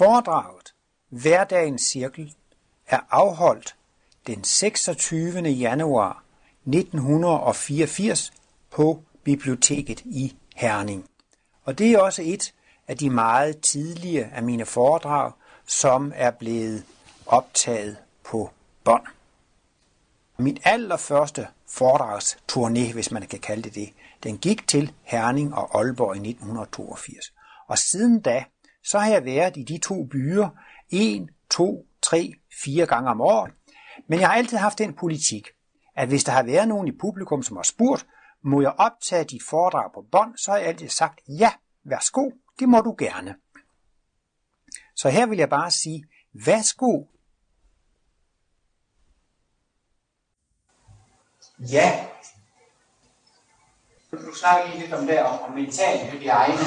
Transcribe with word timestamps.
Foredraget 0.00 0.74
Hverdagens 1.08 1.82
Cirkel 1.82 2.34
er 2.86 3.00
afholdt 3.10 3.76
den 4.26 4.44
26. 4.44 5.40
januar 5.40 6.24
1984 6.66 8.32
på 8.70 9.02
biblioteket 9.24 10.00
i 10.00 10.36
Herning. 10.56 11.04
Og 11.64 11.78
det 11.78 11.92
er 11.92 11.98
også 11.98 12.22
et 12.24 12.54
af 12.88 12.96
de 12.96 13.10
meget 13.10 13.60
tidlige 13.60 14.24
af 14.24 14.42
mine 14.42 14.66
foredrag, 14.66 15.32
som 15.66 16.12
er 16.16 16.30
blevet 16.30 16.84
optaget 17.26 17.96
på 18.24 18.50
bånd. 18.84 19.06
Min 20.38 20.58
allerførste 20.64 21.46
foredragsturné, 21.66 22.92
hvis 22.92 23.10
man 23.10 23.26
kan 23.26 23.40
kalde 23.40 23.62
det 23.62 23.74
det, 23.74 23.92
den 24.22 24.38
gik 24.38 24.68
til 24.68 24.92
Herning 25.02 25.54
og 25.54 25.78
Aalborg 25.78 26.16
i 26.16 26.30
1982. 26.30 27.32
Og 27.68 27.78
siden 27.78 28.20
da, 28.20 28.44
så 28.84 28.98
har 28.98 29.10
jeg 29.10 29.24
været 29.24 29.56
i 29.56 29.62
de 29.62 29.78
to 29.78 30.04
byer 30.04 30.48
en, 30.88 31.30
to, 31.50 31.86
tre, 32.02 32.32
fire 32.64 32.86
gange 32.86 33.10
om 33.10 33.20
året. 33.20 33.52
Men 34.08 34.20
jeg 34.20 34.28
har 34.28 34.34
altid 34.34 34.56
haft 34.56 34.78
den 34.78 34.94
politik, 34.94 35.48
at 35.96 36.08
hvis 36.08 36.24
der 36.24 36.32
har 36.32 36.42
været 36.42 36.68
nogen 36.68 36.88
i 36.88 36.98
publikum, 37.00 37.42
som 37.42 37.56
har 37.56 37.62
spurgt, 37.62 38.06
må 38.42 38.60
jeg 38.60 38.74
optage 38.78 39.24
dit 39.24 39.42
foredrag 39.50 39.92
på 39.94 40.04
bånd, 40.12 40.36
så 40.36 40.50
har 40.50 40.58
jeg 40.58 40.66
altid 40.66 40.88
sagt, 40.88 41.20
ja, 41.28 41.52
værsgo, 41.84 42.30
det 42.58 42.68
må 42.68 42.80
du 42.80 42.94
gerne. 42.98 43.34
Så 44.96 45.08
her 45.08 45.26
vil 45.26 45.38
jeg 45.38 45.48
bare 45.48 45.70
sige, 45.70 46.04
værsgo. 46.32 47.04
Ja. 51.58 52.06
Du 54.10 54.34
snakker 54.34 54.68
lige 54.68 54.80
lidt 54.80 54.92
om 54.92 55.06
det, 55.06 55.22
om, 55.22 55.52
mental 55.52 56.10
hygiejne. 56.10 56.64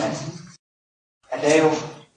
At 1.31 1.41
det 1.41 1.57
er 1.57 1.63
jo, 1.63 1.69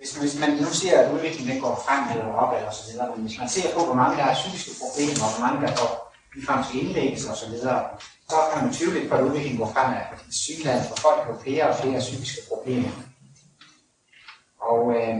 hvis, 0.07 0.33
hvis 0.33 0.41
man 0.41 0.51
nu 0.57 0.73
ser, 0.73 1.01
at 1.01 1.13
udviklingen 1.13 1.61
går 1.61 1.85
frem 1.87 2.19
eller 2.19 2.33
op 2.33 2.57
eller 2.57 2.71
så 2.71 2.91
videre, 2.91 3.17
men 3.17 3.27
hvis 3.27 3.39
man 3.39 3.49
ser 3.49 3.75
på, 3.75 3.85
hvor 3.85 3.95
mange 3.95 4.17
der 4.17 4.23
har 4.23 4.35
psykiske 4.35 4.71
problemer, 4.83 5.25
og 5.25 5.31
hvor 5.33 5.47
mange 5.47 5.67
der 5.67 5.77
får 5.77 6.15
ligefrem 6.35 6.65
til 6.65 6.81
indlæggelse 6.83 7.31
og 7.31 7.37
så 7.37 7.49
videre, 7.51 7.85
så 8.31 8.37
kan 8.53 8.65
man 8.65 8.75
tvivle 8.75 8.99
lidt 8.99 9.11
på, 9.11 9.17
at 9.17 9.25
udviklingen 9.25 9.59
går 9.59 9.73
frem 9.73 9.95
af 9.95 10.05
sygland, 10.31 10.81
for 10.89 10.97
folk 10.97 11.21
har 11.27 11.39
flere 11.43 11.69
og 11.69 11.77
flere 11.83 12.01
psykiske 12.01 12.41
problemer. 12.49 12.91
Og 14.61 14.83
øh, 14.97 15.19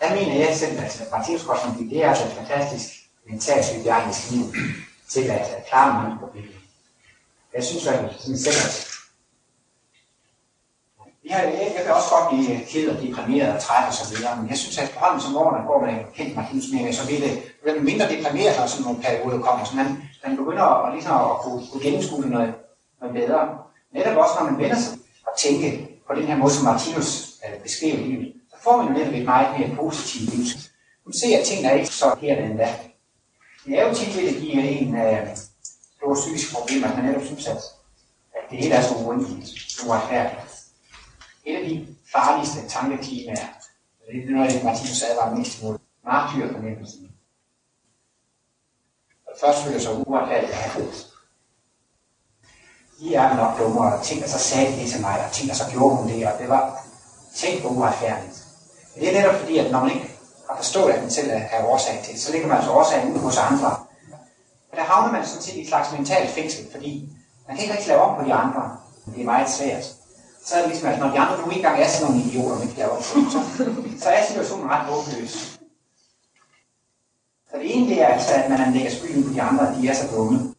der 0.00 0.14
mener 0.18 0.34
jeg 0.44 0.56
selv, 0.56 0.78
at 0.78 1.06
partivskostning, 1.12 1.90
det 1.90 2.04
er 2.04 2.08
altså 2.08 2.24
et 2.24 2.32
fantastisk 2.32 2.88
mentalt 3.30 3.66
hygiejnisk 3.76 4.30
liv 4.30 4.44
til 5.08 5.20
at 5.20 5.64
klare 5.68 6.02
mange 6.02 6.18
problemer. 6.18 6.58
Jeg 7.54 7.64
synes, 7.64 7.86
at 7.86 8.14
sådan 8.18 8.38
selv, 8.38 8.56
at 8.66 8.93
jeg, 11.30 11.38
jeg, 11.58 11.72
jeg 11.76 11.82
kan 11.84 11.94
også 11.94 12.10
godt 12.14 12.28
blive 12.30 12.48
øh, 12.54 12.66
ked 12.72 12.88
og 12.92 13.02
deprimeret 13.02 13.54
og 13.54 13.60
træt 13.62 13.88
og 13.88 13.94
så 13.94 14.04
videre, 14.10 14.36
men 14.36 14.48
jeg 14.50 14.58
synes, 14.58 14.78
at 14.78 14.84
efterhånden 14.84 15.20
som 15.20 15.36
årene 15.36 15.66
går 15.68 15.80
man 15.86 15.94
kendt 16.16 16.34
mig 16.34 16.44
Martinus 16.44 16.72
mere, 16.72 16.92
så 16.92 17.06
vil 17.10 17.20
det, 17.24 17.32
det 17.64 17.82
mindre 17.90 18.12
deprimeret, 18.14 18.58
når 18.58 18.66
sådan 18.66 18.84
nogle 18.84 19.02
perioder 19.06 19.40
kommer, 19.46 19.64
så 19.64 19.76
man, 19.76 19.88
man 20.24 20.36
begynder 20.36 20.64
at, 20.64 20.92
ligesom 20.94 21.14
at 21.30 21.36
kunne, 21.42 21.62
kunne 21.70 21.82
gennemskue 21.86 22.20
noget, 22.36 22.54
noget 23.00 23.14
bedre. 23.18 23.40
Netop 23.94 24.16
også, 24.22 24.34
når 24.38 24.50
man 24.50 24.58
vender 24.62 24.78
sig 24.84 24.92
og 25.28 25.32
tænke 25.44 25.68
på 26.06 26.14
den 26.14 26.24
her 26.28 26.36
måde, 26.36 26.52
som 26.54 26.64
Martinus 26.64 27.10
øh, 27.44 27.62
beskriver 27.62 27.96
livet, 27.96 28.32
så 28.50 28.56
får 28.64 28.76
man 28.76 28.86
jo 28.86 28.92
netop 28.98 29.14
et 29.14 29.24
meget 29.24 29.48
mere 29.58 29.76
positivt 29.76 30.34
liv. 30.34 30.44
Man 31.06 31.12
ser, 31.20 31.38
at 31.38 31.44
tingene 31.44 31.68
er 31.68 31.74
ikke 31.74 31.88
så 32.02 32.08
helt 32.20 32.40
endda. 32.40 32.68
Det 33.66 33.78
er 33.78 33.88
jo 33.88 33.94
tit 33.94 34.14
det, 34.14 34.24
der 34.34 34.40
giver 34.40 34.62
en 34.62 34.96
øh, 34.96 35.36
store 35.96 36.14
psykiske 36.14 36.54
problemer, 36.54 36.88
at 36.88 36.96
man 36.96 37.04
netop 37.04 37.24
synes, 37.24 37.46
at, 37.48 37.62
at 38.36 38.42
det 38.50 38.58
hele 38.58 38.74
er 38.74 38.82
så 38.82 38.94
uendeligt, 38.94 39.50
uretfærdigt. 39.86 40.53
Et 41.44 41.56
af 41.56 41.68
de 41.68 41.96
farligste 42.12 42.68
tankeklimaer, 42.68 43.48
det 44.12 44.24
er 44.24 44.30
noget 44.30 44.52
det, 44.52 44.64
Martinus 44.64 45.02
advarer 45.02 45.36
mest 45.36 45.62
imod, 45.62 45.78
martyrfornemmelsen. 46.04 47.10
Og 49.26 49.32
først 49.40 49.64
føler 49.64 49.80
sig 49.80 50.08
uretfærdigt 50.08 50.52
behandlet. 50.52 51.06
De 53.00 53.14
er 53.14 53.36
nok 53.36 53.58
dummere, 53.58 53.98
og 53.98 54.04
tænker, 54.04 54.28
så 54.28 54.38
sagde 54.38 54.80
det 54.80 54.90
til 54.90 55.00
mig, 55.00 55.26
og 55.26 55.32
tænker, 55.32 55.54
så 55.54 55.64
gjorde 55.72 55.96
hun 55.96 56.08
det, 56.08 56.26
og 56.26 56.38
det 56.38 56.48
var 56.48 56.86
tænkt 57.34 57.62
på 57.62 57.68
uretfærdigt. 57.68 58.46
Men 58.94 59.04
det 59.04 59.16
er 59.16 59.20
netop 59.20 59.40
fordi, 59.40 59.58
at 59.58 59.72
når 59.72 59.80
man 59.80 59.90
ikke 59.90 60.18
har 60.48 60.56
forstået, 60.56 60.92
at 60.92 61.02
man 61.02 61.10
selv 61.10 61.30
er 61.30 61.64
årsag 61.64 62.02
til 62.04 62.12
det, 62.12 62.22
så 62.22 62.32
ligger 62.32 62.48
man 62.48 62.56
altså 62.56 62.72
årsagen 62.72 63.12
ud 63.12 63.18
hos 63.18 63.38
andre. 63.38 63.70
Og 64.70 64.76
der 64.76 64.82
havner 64.82 65.12
man 65.12 65.26
sådan 65.26 65.42
set 65.42 65.54
i 65.54 65.62
et 65.62 65.68
slags 65.68 65.92
mentalt 65.92 66.30
fængsel, 66.30 66.70
fordi 66.72 67.08
man 67.46 67.56
kan 67.56 67.62
ikke 67.64 67.74
rigtig 67.74 67.88
lave 67.88 68.00
om 68.00 68.18
på 68.18 68.28
de 68.28 68.34
andre. 68.34 68.76
Det 69.06 69.20
er 69.20 69.24
meget 69.24 69.50
svært 69.50 69.94
så 70.44 70.54
er 70.54 70.60
det 70.60 70.68
ligesom, 70.68 70.88
at 70.88 70.98
når 70.98 71.10
de 71.10 71.18
andre 71.18 71.46
nu 71.46 71.50
engang 71.50 71.82
er 71.82 71.88
sådan 71.88 72.06
nogle 72.06 72.24
idioter, 72.24 72.58
men 72.58 72.68
ikke 72.68 72.78
laver 72.78 73.02
så, 73.02 73.38
så 74.00 74.08
er 74.10 74.26
situationen 74.26 74.70
ret 74.70 74.86
håbløs. 74.86 75.32
Så 77.50 77.54
det 77.60 77.76
ene 77.76 77.88
det 77.88 78.02
er 78.02 78.06
altså, 78.06 78.34
at 78.34 78.50
man 78.50 78.60
anlægger 78.60 78.90
skylden 78.90 79.24
på 79.24 79.32
de 79.32 79.42
andre, 79.42 79.68
at 79.68 79.82
de 79.82 79.88
er 79.88 79.94
så 79.94 80.06
dumme. 80.16 80.54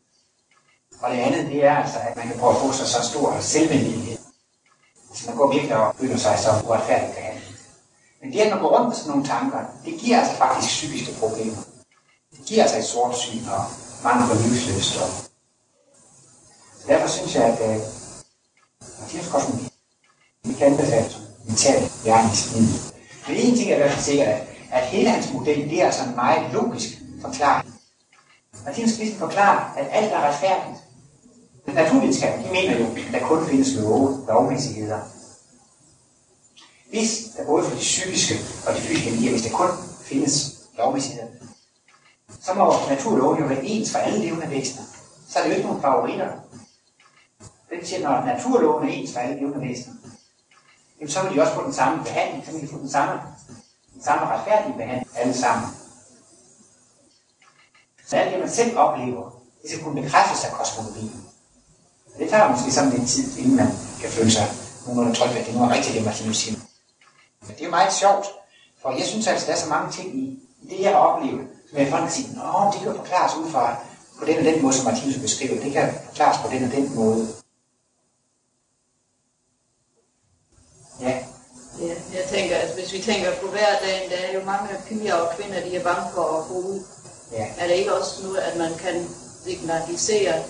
Og 1.02 1.12
det 1.12 1.18
andet 1.18 1.46
det 1.46 1.66
er 1.66 1.76
altså, 1.76 2.00
at 2.00 2.16
man 2.16 2.28
kan 2.28 2.40
prøve 2.40 2.56
at 2.56 2.62
få 2.62 2.72
sig 2.72 2.88
så 2.88 3.02
stor 3.12 3.40
selvvenlighed. 3.40 4.18
Så 5.14 5.24
man 5.28 5.38
går 5.38 5.54
virkelig 5.54 5.76
og 5.76 5.96
føler 5.96 6.18
sig 6.18 6.40
så 6.40 6.50
uretfærdigt 6.68 7.16
behandlet. 7.16 7.44
Men 8.22 8.34
det, 8.34 8.40
at 8.40 8.52
man 8.52 8.62
går 8.62 8.78
rundt 8.78 8.88
med 8.88 8.96
sådan 8.96 9.10
nogle 9.10 9.28
tanker, 9.28 9.60
det 9.86 10.00
giver 10.00 10.20
altså 10.20 10.36
faktisk 10.36 10.74
psykiske 10.74 11.20
problemer. 11.20 11.62
Det 12.32 12.46
giver 12.46 12.62
altså 12.62 12.78
et 12.78 12.86
sort 12.86 13.18
syn 13.18 13.46
og 13.58 13.64
mangel 14.04 14.28
på 14.30 14.36
livsløst. 14.42 15.02
Og 15.02 15.10
derfor 16.88 17.08
synes 17.08 17.36
jeg, 17.36 17.44
at 17.44 17.60
uh, 17.60 17.82
Mathias 19.00 19.28
Kosmik 19.32 19.75
vi 20.46 20.54
kan 20.54 20.78
som 20.78 21.22
mental 21.46 21.90
læringsmiddel. 22.06 22.82
Men 23.28 23.38
en 23.38 23.56
ting 23.56 23.72
er 23.72 23.76
i 23.76 23.78
hvert 23.78 23.92
fald 23.92 24.04
sikkert, 24.04 24.28
at, 24.28 24.48
at 24.72 24.86
hele 24.86 25.10
hans 25.10 25.34
model, 25.34 25.70
det 25.70 25.82
er 25.82 25.86
altså 25.86 26.04
en 26.04 26.16
meget 26.16 26.54
logisk 26.54 26.90
forklaring. 27.22 27.74
Martinus 28.66 28.92
Christen 28.92 29.20
forklarer, 29.20 29.74
at 29.78 29.88
alt 29.92 30.14
er 30.14 30.28
retfærdigt. 30.28 30.78
Naturvidenskaben, 31.68 32.46
de 32.46 32.52
mener 32.52 32.80
jo, 32.80 32.86
at 32.86 33.14
der 33.14 33.28
kun 33.28 33.48
findes 33.48 33.76
love, 33.76 34.26
lovmæssigheder. 34.28 35.00
Hvis 36.90 37.24
der 37.38 37.46
både 37.46 37.64
for 37.64 37.72
de 37.72 37.80
psykiske 37.80 38.36
og 38.68 38.76
de 38.76 38.82
fysiske 38.82 39.10
energier, 39.10 39.32
hvis 39.32 39.42
der 39.42 39.50
kun 39.50 39.70
findes 40.02 40.56
lovmæssigheder, 40.78 41.28
så 42.42 42.54
må 42.54 42.74
naturloven 42.90 43.40
jo 43.40 43.46
være 43.46 43.66
ens 43.66 43.92
for 43.92 44.00
alle 44.00 44.20
levende 44.20 44.50
væsener. 44.50 44.84
Så 45.30 45.40
er 45.40 45.44
det 45.44 45.50
jo 45.50 45.56
ikke 45.56 45.68
nogen 45.68 45.82
favoritter. 45.82 46.32
Det 47.70 47.80
betyder, 47.80 48.10
når 48.10 48.26
naturloven 48.26 48.90
er 48.90 48.94
ens 48.94 49.14
for 49.14 49.20
alle 49.20 49.36
levende 49.36 49.62
væsener, 49.62 49.96
jamen 51.00 51.12
så 51.12 51.24
vil 51.24 51.36
de 51.36 51.42
også 51.42 51.54
få 51.54 51.64
den 51.64 51.74
samme 51.74 52.04
behandling, 52.04 52.46
så 52.46 52.52
vil 52.52 52.62
de 52.62 52.68
få 52.68 52.80
den 52.80 52.90
samme, 52.90 53.22
den 53.94 54.04
samme 54.04 54.26
retfærdige 54.26 54.78
behandling 54.78 55.08
alle 55.16 55.34
sammen. 55.34 55.68
Så 58.08 58.16
alt 58.16 58.32
det, 58.32 58.40
man 58.40 58.50
selv 58.50 58.78
oplever, 58.78 59.42
det 59.62 59.70
skal 59.70 59.84
kunne 59.84 60.02
bekræftes 60.02 60.46
af 60.46 60.52
kosmologien. 60.52 61.26
Det 62.18 62.30
tager 62.30 62.52
måske 62.52 62.72
sådan 62.72 62.90
lidt 62.90 63.10
tid, 63.10 63.38
inden 63.38 63.56
man 63.56 63.68
kan 64.02 64.10
føle 64.10 64.32
sig 64.32 64.48
nogenlunde 64.86 65.18
tryg 65.18 65.30
ved, 65.30 65.38
at 65.38 65.46
det 65.46 65.56
nu 65.56 65.64
er 65.64 65.70
rigtigt, 65.70 65.96
det 65.96 66.06
Martinus 66.06 66.38
siger. 66.38 66.60
Men 67.48 67.56
det 67.58 67.66
er 67.66 67.70
meget 67.70 67.94
sjovt, 67.94 68.26
for 68.82 68.92
jeg 68.92 69.06
synes 69.06 69.28
altså, 69.28 69.48
der 69.48 69.54
er 69.54 69.58
så 69.58 69.70
mange 69.70 69.92
ting 69.92 70.16
i, 70.16 70.40
i 70.62 70.68
det, 70.70 70.82
jeg 70.82 70.92
har 70.92 70.98
oplevet, 70.98 71.48
som 71.70 71.80
jeg 71.80 71.88
kan 71.88 72.10
sige, 72.12 72.28
at 72.30 72.74
det 72.74 72.82
kan 72.82 72.96
forklares 72.96 73.36
ud 73.36 73.52
fra 73.52 73.76
på 74.20 74.26
den 74.26 74.38
og 74.38 74.44
den 74.44 74.62
måde, 74.62 74.74
som 74.74 74.86
Martinus 74.86 75.18
beskriver. 75.18 75.64
Det 75.64 75.74
kan 75.74 75.94
forklares 76.06 76.38
på 76.38 76.50
den 76.50 76.64
og 76.64 76.72
den 76.72 76.96
måde. 76.96 77.28
Ja. 81.02 81.14
ja. 81.80 81.96
Jeg 82.14 82.26
tænker, 82.30 82.56
at 82.56 82.74
hvis 82.74 82.85
vi 82.96 83.02
tænker 83.02 83.32
på 83.42 83.48
hverdagen, 83.48 84.10
der 84.12 84.18
er 84.18 84.34
jo 84.34 84.46
mange 84.46 84.70
piger 84.88 85.14
og 85.14 85.36
kvinder, 85.36 85.62
de 85.62 85.76
er 85.76 85.84
bange 85.84 86.12
for 86.14 86.22
at 86.22 86.48
gå 86.48 86.54
ud. 86.54 86.80
Ja. 87.32 87.48
Er 87.58 87.68
det 87.68 87.76
ikke 87.76 87.96
også 87.96 88.24
nu, 88.24 88.36
at 88.36 88.58
man 88.58 88.72
kan 88.78 89.10
signalisere, 89.44 90.44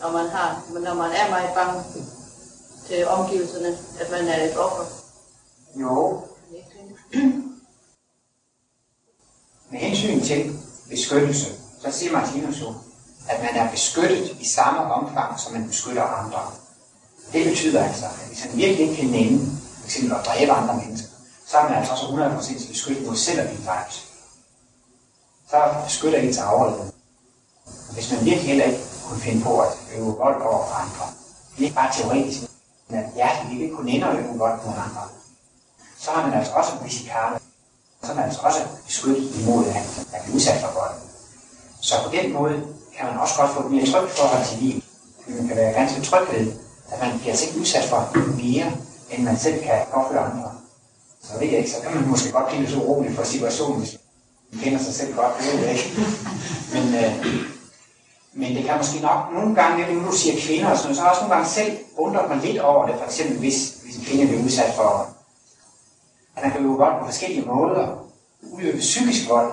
når 0.00 0.12
man, 0.12 0.28
har, 0.28 0.64
når 0.70 0.94
man 0.94 1.10
er 1.10 1.30
meget 1.30 1.50
bange 1.54 1.82
til 2.88 3.08
omgivelserne, 3.08 3.78
at 4.00 4.10
man 4.10 4.28
er 4.28 4.44
et 4.44 4.58
offer? 4.58 4.84
Jo. 5.74 6.22
Med 9.70 9.78
hensyn 9.78 10.20
til 10.20 10.58
beskyttelse, 10.90 11.46
så 11.80 11.90
siger 11.90 12.12
Martinus 12.12 12.60
jo, 12.60 12.74
at 13.28 13.42
man 13.42 13.56
er 13.56 13.70
beskyttet 13.70 14.36
i 14.40 14.46
samme 14.46 14.80
omfang, 14.80 15.40
som 15.40 15.52
man 15.52 15.68
beskytter 15.68 16.02
andre. 16.02 16.40
Det 17.32 17.44
betyder 17.44 17.84
altså, 17.84 18.04
at 18.04 18.28
hvis 18.28 18.44
man 18.44 18.56
virkelig 18.56 18.80
ikke 18.80 19.02
kan 19.02 19.10
nemme 19.10 19.40
eksempel 19.84 20.12
at 20.12 20.26
dræbe 20.26 20.52
andre 20.52 20.76
mennesker, 20.76 21.17
så 21.50 21.58
er 21.58 21.62
man 21.62 21.74
altså 21.74 21.92
også 21.92 22.06
100% 22.06 22.68
beskyttet 22.68 23.06
mod 23.06 23.16
selv 23.16 23.40
at 23.40 23.48
blive 23.48 23.66
dræbt. 23.66 24.04
Så 25.50 25.74
beskytter 25.84 26.18
ens 26.18 26.38
afholdet. 26.38 26.92
Hvis 27.92 28.12
man 28.12 28.24
virkelig 28.24 28.46
heller 28.46 28.64
ikke 28.64 28.80
kunne 29.06 29.20
finde 29.20 29.44
på 29.44 29.60
at 29.60 29.68
øve 29.96 30.16
vold 30.16 30.42
over 30.42 30.66
for 30.66 30.74
andre, 30.74 31.06
det 31.56 31.58
er 31.58 31.64
ikke 31.64 31.74
bare 31.74 31.92
teoretisk, 31.92 32.40
men 32.88 32.98
at 32.98 33.10
hjertet 33.14 33.52
ikke 33.52 33.76
kunne 33.76 33.90
ende 33.90 34.06
at 34.06 34.16
øve 34.16 34.38
vold 34.38 34.58
mod 34.66 34.74
andre, 34.74 35.04
så 35.98 36.10
har 36.10 36.26
man 36.26 36.38
altså 36.38 36.52
også 36.52 36.72
en 36.72 36.84
risikale. 36.84 37.38
Så 38.02 38.12
er 38.12 38.16
man 38.16 38.24
altså 38.24 38.40
også 38.40 38.60
beskyttet 38.86 39.40
imod 39.40 39.66
at, 39.66 40.06
at 40.12 40.22
blive 40.22 40.34
udsat 40.34 40.60
for 40.60 40.72
vold. 40.80 40.94
Så 41.80 41.94
på 42.04 42.10
den 42.16 42.32
måde 42.32 42.66
kan 42.96 43.06
man 43.06 43.18
også 43.18 43.34
godt 43.40 43.50
få 43.50 43.60
et 43.60 43.70
mere 43.70 43.86
trygt 43.86 44.10
forhold 44.10 44.44
til 44.46 44.58
livet. 44.58 44.84
Man 45.26 45.48
kan 45.48 45.56
være 45.56 45.72
ganske 45.72 46.02
tryg 46.02 46.28
ved, 46.32 46.52
at 46.92 47.00
man 47.00 47.18
bliver 47.18 47.32
altså 47.32 47.46
ikke 47.46 47.60
udsat 47.60 47.84
for 47.84 48.00
mere 48.42 48.72
end 49.10 49.24
man 49.24 49.38
selv 49.38 49.62
kan 49.62 49.80
påføre 49.94 50.20
andre 50.20 50.57
så 51.28 51.38
ved 51.38 51.48
jeg 51.48 51.58
ikke, 51.58 51.70
så 51.70 51.80
kan 51.82 51.94
man 51.94 52.08
måske 52.08 52.32
godt 52.32 52.48
blive 52.48 52.68
så 52.68 52.76
urolig 52.76 53.16
for 53.16 53.22
situationen, 53.22 53.78
hvis 53.78 53.98
man 54.52 54.60
kender 54.62 54.78
sig 54.78 54.94
selv 54.94 55.14
godt, 55.14 55.32
det 55.38 55.60
ved 55.60 55.68
ikke. 55.68 55.90
Men, 56.72 56.94
øh, 56.94 57.26
men 58.32 58.56
det 58.56 58.64
kan 58.64 58.76
måske 58.76 59.00
nok 59.00 59.32
nogle 59.32 59.54
gange, 59.54 59.94
når 59.94 60.10
du 60.10 60.16
siger 60.16 60.40
kvinder 60.40 60.70
og 60.70 60.76
sådan 60.76 60.84
noget, 60.84 60.96
så 60.96 61.02
har 61.02 61.08
jeg 61.08 61.12
også 61.12 61.22
nogle 61.22 61.34
gange 61.34 61.50
selv 61.50 61.78
undret 61.96 62.28
mig 62.28 62.38
lidt 62.46 62.58
over 62.58 62.86
det, 62.86 62.94
for 62.98 63.04
eksempel 63.04 63.38
hvis, 63.38 63.74
hvis 63.84 63.96
en 63.96 64.04
kvinde 64.04 64.26
bliver 64.26 64.44
udsat 64.44 64.74
for, 64.74 65.08
at 66.36 66.42
man 66.42 66.52
kan 66.52 66.62
jo 66.62 66.68
vold 66.68 66.98
på 66.98 67.04
forskellige 67.04 67.46
måder, 67.46 67.86
udøve 68.42 68.78
psykisk 68.78 69.28
vold, 69.28 69.52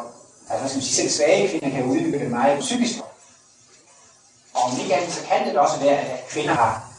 altså 0.50 0.74
som 0.74 0.82
sige, 0.82 0.96
selv 0.96 1.10
svage 1.10 1.48
kvinder 1.50 1.70
kan 1.70 1.86
udøve 1.86 2.20
det 2.20 2.32
meget 2.32 2.60
psykisk 2.60 3.00
vold. 3.00 3.10
Og 4.54 4.62
om 4.64 4.80
ikke 4.82 4.96
andet, 4.96 5.14
så 5.14 5.22
kan 5.28 5.48
det 5.48 5.58
også 5.58 5.80
være, 5.80 5.98
at 5.98 6.28
kvinder 6.30 6.54
har 6.54 6.92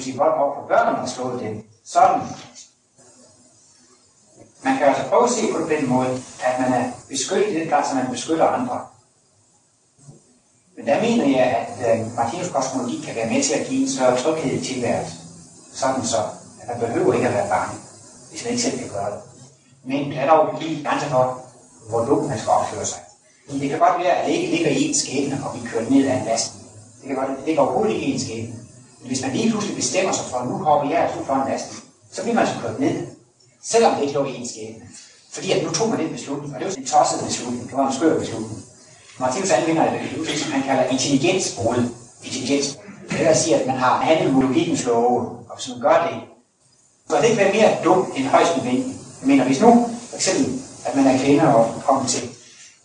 sige, 0.00 0.16
vold 0.16 0.38
over 0.38 0.54
for 0.54 0.68
børn, 0.68 0.86
når 0.86 0.92
man 0.92 1.00
har 1.00 1.06
slået 1.06 1.40
dem. 1.40 1.64
Sådan. 1.84 2.20
Man 4.64 4.76
kan 4.78 4.86
altså 4.86 5.04
prøve 5.08 5.24
at 5.24 5.30
se 5.30 5.52
på 5.52 5.58
det 5.58 5.66
på 5.66 5.72
den 5.74 5.88
måde, 5.88 6.22
at 6.44 6.60
man 6.60 6.72
er 6.72 6.84
beskyttet 7.08 7.48
i 7.48 7.60
den 7.60 7.68
grad, 7.68 7.84
som 7.88 7.96
man 7.96 8.10
beskytter 8.10 8.46
andre. 8.46 8.80
Men 10.76 10.86
der 10.86 11.00
mener 11.00 11.26
jeg, 11.38 11.48
at 11.62 12.00
øh, 12.00 12.16
Martinus 12.16 12.48
kosmologi 12.48 13.02
kan 13.06 13.14
være 13.14 13.30
med 13.30 13.42
til 13.42 13.54
at 13.54 13.66
give 13.66 13.82
en 13.82 13.90
større 13.90 14.16
tryghed 14.16 14.52
i 14.52 14.64
tilværelsen. 14.64 15.18
Sådan 15.72 16.04
så, 16.04 16.16
at 16.60 16.68
man 16.68 16.80
behøver 16.80 17.14
ikke 17.14 17.28
at 17.28 17.34
være 17.34 17.48
bange, 17.48 17.74
hvis 18.30 18.44
man 18.44 18.50
ikke 18.52 18.62
selv 18.62 18.78
kan 18.78 18.88
gøre 18.88 19.10
det. 19.10 19.20
Men 19.84 20.10
der 20.12 20.20
er 20.20 20.30
dog 20.30 20.58
lige 20.60 20.84
grænser 20.84 21.08
for, 21.08 21.40
hvor 21.88 22.04
dumt 22.04 22.28
man 22.28 22.38
skal 22.38 22.50
opføre 22.50 22.86
sig. 22.86 23.00
Men 23.50 23.60
det 23.60 23.70
kan 23.70 23.78
godt 23.78 23.98
være, 23.98 24.16
at 24.16 24.26
det 24.26 24.32
ikke 24.32 24.56
ligger 24.56 24.70
i 24.70 24.88
ens 24.88 24.96
skæbne 24.96 25.40
og 25.44 25.52
blive 25.52 25.68
kørt 25.68 25.90
ned 25.90 26.06
af 26.06 26.16
en 26.16 26.24
lastbil. 26.24 26.62
Det 27.00 27.06
kan 27.08 27.16
godt, 27.16 27.28
det 27.38 27.46
ligger 27.46 27.62
overhovedet 27.62 27.94
ikke 27.94 28.06
i 28.06 28.12
ens 28.12 28.22
skæbne. 28.22 28.54
Men 29.00 29.06
hvis 29.06 29.22
man 29.22 29.30
lige 29.30 29.50
pludselig 29.50 29.76
bestemmer 29.76 30.12
sig 30.12 30.26
for, 30.30 30.36
at 30.36 30.48
nu 30.48 30.56
hopper 30.58 30.90
jeg 30.90 30.98
altså 30.98 31.24
for 31.24 31.34
en 31.34 31.48
lastbil, 31.48 31.80
så 32.12 32.22
bliver 32.22 32.34
man 32.34 32.44
altså 32.44 32.60
kørt 32.62 32.80
ned. 32.80 33.06
Selvom 33.64 33.94
det 33.94 34.02
ikke 34.02 34.14
lå 34.14 34.24
i 34.24 34.34
ens 34.34 34.50
skæbne. 34.50 34.84
Fordi 35.32 35.52
at 35.52 35.62
nu 35.62 35.70
tog 35.70 35.88
man 35.88 35.98
den 35.98 36.12
beslutning, 36.12 36.54
og 36.54 36.60
det 36.60 36.68
var 36.68 36.74
en 36.74 36.86
tosset 36.86 37.20
beslutning. 37.26 37.68
Det 37.68 37.76
var 37.78 37.86
en 37.88 37.94
skør 37.94 38.18
beslutning. 38.18 38.64
Martinus 39.20 39.50
anvender 39.50 39.84
et 39.84 40.18
udtryk, 40.18 40.36
som 40.36 40.52
han 40.52 40.62
kalder 40.62 40.84
intelligensbrud. 40.84 41.88
Intelligensbrud. 42.24 42.84
Det 43.10 43.18
vil 43.18 43.36
sige, 43.36 43.56
at 43.56 43.66
man 43.66 43.76
har 43.76 44.00
handlet 44.00 44.42
logikkens 44.44 44.84
love, 44.84 45.20
og 45.20 45.56
hvis 45.56 45.68
man 45.68 45.80
gør 45.80 46.08
det, 46.08 46.20
så 47.10 47.16
det 47.16 47.24
ikke 47.24 47.42
være 47.42 47.52
mere 47.52 47.76
dumt 47.84 48.08
end 48.16 48.26
højst 48.26 48.56
nødvendigt. 48.56 48.96
Jeg 49.20 49.28
mener, 49.28 49.44
hvis 49.44 49.60
nu, 49.60 49.90
for 50.08 50.16
eksempel, 50.16 50.62
at 50.84 50.96
man 50.96 51.06
er 51.06 51.18
kvinde 51.18 51.54
og 51.54 51.82
kommer 51.86 52.06
til 52.06 52.30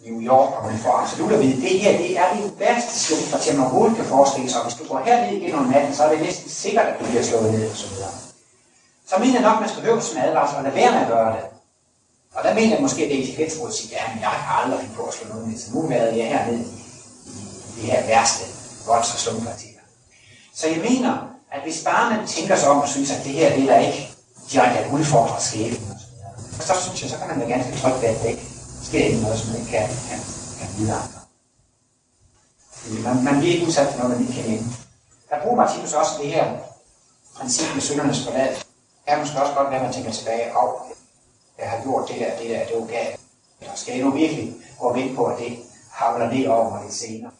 New 0.05 0.21
York, 0.21 0.49
og 0.57 0.71
man 0.71 0.79
får 0.79 0.91
absolut 0.91 1.31
at 1.31 1.39
vide, 1.39 1.61
det 1.61 1.79
her 1.79 1.97
det 1.97 2.17
er 2.17 2.33
det 2.35 2.59
værste 2.59 2.99
slumkvarter, 2.99 3.53
man 3.53 3.61
overhovedet 3.61 3.97
kan 3.97 4.05
forestille 4.05 4.49
sig. 4.49 4.61
Hvis 4.63 4.75
du 4.79 4.83
går 4.89 5.01
herned 5.05 5.37
igen 5.37 5.55
om 5.55 5.65
natten, 5.65 5.95
så 5.95 6.03
er 6.03 6.09
det 6.09 6.21
næsten 6.21 6.49
sikkert, 6.49 6.85
at 6.85 6.99
du 6.99 7.05
bliver 7.05 7.23
slået 7.23 7.53
ned 7.53 7.69
og 7.69 7.77
så 7.77 7.87
videre. 7.89 8.28
Så 9.09 9.15
mener 9.19 9.33
jeg 9.33 9.41
nok, 9.41 9.57
at 9.57 9.61
man 9.61 9.69
skal 9.69 9.83
høre 9.83 10.01
sådan 10.01 10.23
en 10.23 10.29
advarsel 10.29 10.57
og 10.57 10.63
lade 10.63 10.75
være 10.75 10.91
med 10.91 11.01
at 11.01 11.07
gøre 11.07 11.31
det. 11.35 11.45
Og 12.35 12.43
der 12.43 12.53
mener 12.53 12.73
jeg 12.73 12.81
måske, 12.81 13.03
at 13.03 13.09
det 13.09 13.15
er 13.17 13.21
intelligensrådet 13.21 13.75
siger, 13.75 13.95
ja, 13.97 14.13
men 14.13 14.21
jeg 14.21 14.29
har 14.29 14.63
aldrig 14.63 14.79
finde 14.79 14.95
på 14.95 15.03
at 15.03 15.13
slå 15.13 15.27
noget 15.29 15.47
ned, 15.47 15.59
så 15.59 15.67
nu 15.73 15.87
været 15.87 16.17
jeg 16.17 16.27
hernede 16.27 16.59
i, 16.59 16.67
i 17.67 17.81
det 17.81 17.83
her 17.91 18.05
værste 18.07 18.43
volds- 18.87 19.13
og 19.13 19.19
slumpartier. 19.19 19.81
Så 20.53 20.67
jeg 20.67 20.81
mener, 20.89 21.13
at 21.51 21.61
hvis 21.63 21.83
bare 21.83 22.15
man 22.15 22.27
tænker 22.27 22.55
sig 22.55 22.69
om 22.69 22.77
og 22.77 22.87
synes, 22.87 23.11
at 23.11 23.23
det 23.23 23.33
her 23.33 23.55
det 23.55 23.63
er 23.63 23.73
der 23.73 23.79
ikke 23.79 24.09
direkte 24.51 24.79
at 24.79 24.91
udfordre 24.91 25.41
skæbnen, 25.41 25.91
og 26.57 26.63
så 26.63 26.73
synes 26.81 27.01
jeg, 27.01 27.09
så 27.09 27.17
kan 27.17 27.27
man 27.27 27.39
være 27.39 27.49
ganske 27.49 27.81
trygt 27.81 28.01
ved, 28.01 28.09
at 28.09 28.21
det 28.21 28.29
ikke 28.29 28.47
sker 28.83 29.03
ikke 29.05 29.21
noget, 29.21 29.39
som 29.39 29.49
man 29.49 29.59
ikke 29.59 29.71
kan, 29.71 29.87
kan, 30.09 30.19
kan 30.59 30.67
vide 30.77 30.93
andre. 30.93 31.19
Man, 33.03 33.23
man 33.23 33.39
bliver 33.39 33.53
ikke 33.53 33.67
udsat 33.67 33.87
for 33.91 33.97
noget, 33.97 34.11
man 34.11 34.21
ikke 34.21 34.41
kan 34.41 34.51
ende. 34.51 34.65
Der 35.29 35.41
bruger 35.41 35.55
Martinus 35.55 35.93
også 35.93 36.11
det 36.21 36.31
her 36.31 36.45
princip 37.35 37.73
med 37.73 37.81
søndernes 37.81 38.23
forladelse. 38.25 38.68
Her 39.09 39.19
måske 39.19 39.41
også 39.41 39.53
godt 39.53 39.69
være, 39.69 39.79
at 39.79 39.85
man 39.85 39.93
tænker 39.93 40.11
tilbage, 40.11 40.57
og 40.57 40.81
jeg 41.59 41.69
har 41.69 41.83
gjort 41.83 42.07
det 42.09 42.19
der, 42.19 42.37
det 42.37 42.49
der, 42.49 42.65
det 42.65 42.75
var 42.81 42.87
galt. 42.87 43.19
Eller 43.61 43.75
skal 43.75 43.95
jeg 43.95 44.05
nu 44.05 44.11
virkelig 44.11 44.55
gå 44.79 44.87
og 44.87 44.97
på, 45.15 45.25
at 45.25 45.39
det 45.39 45.57
havler 45.91 46.31
ned 46.31 46.47
over 46.47 46.69
mig 46.69 46.83
lidt 46.83 46.93
senere? 46.93 47.31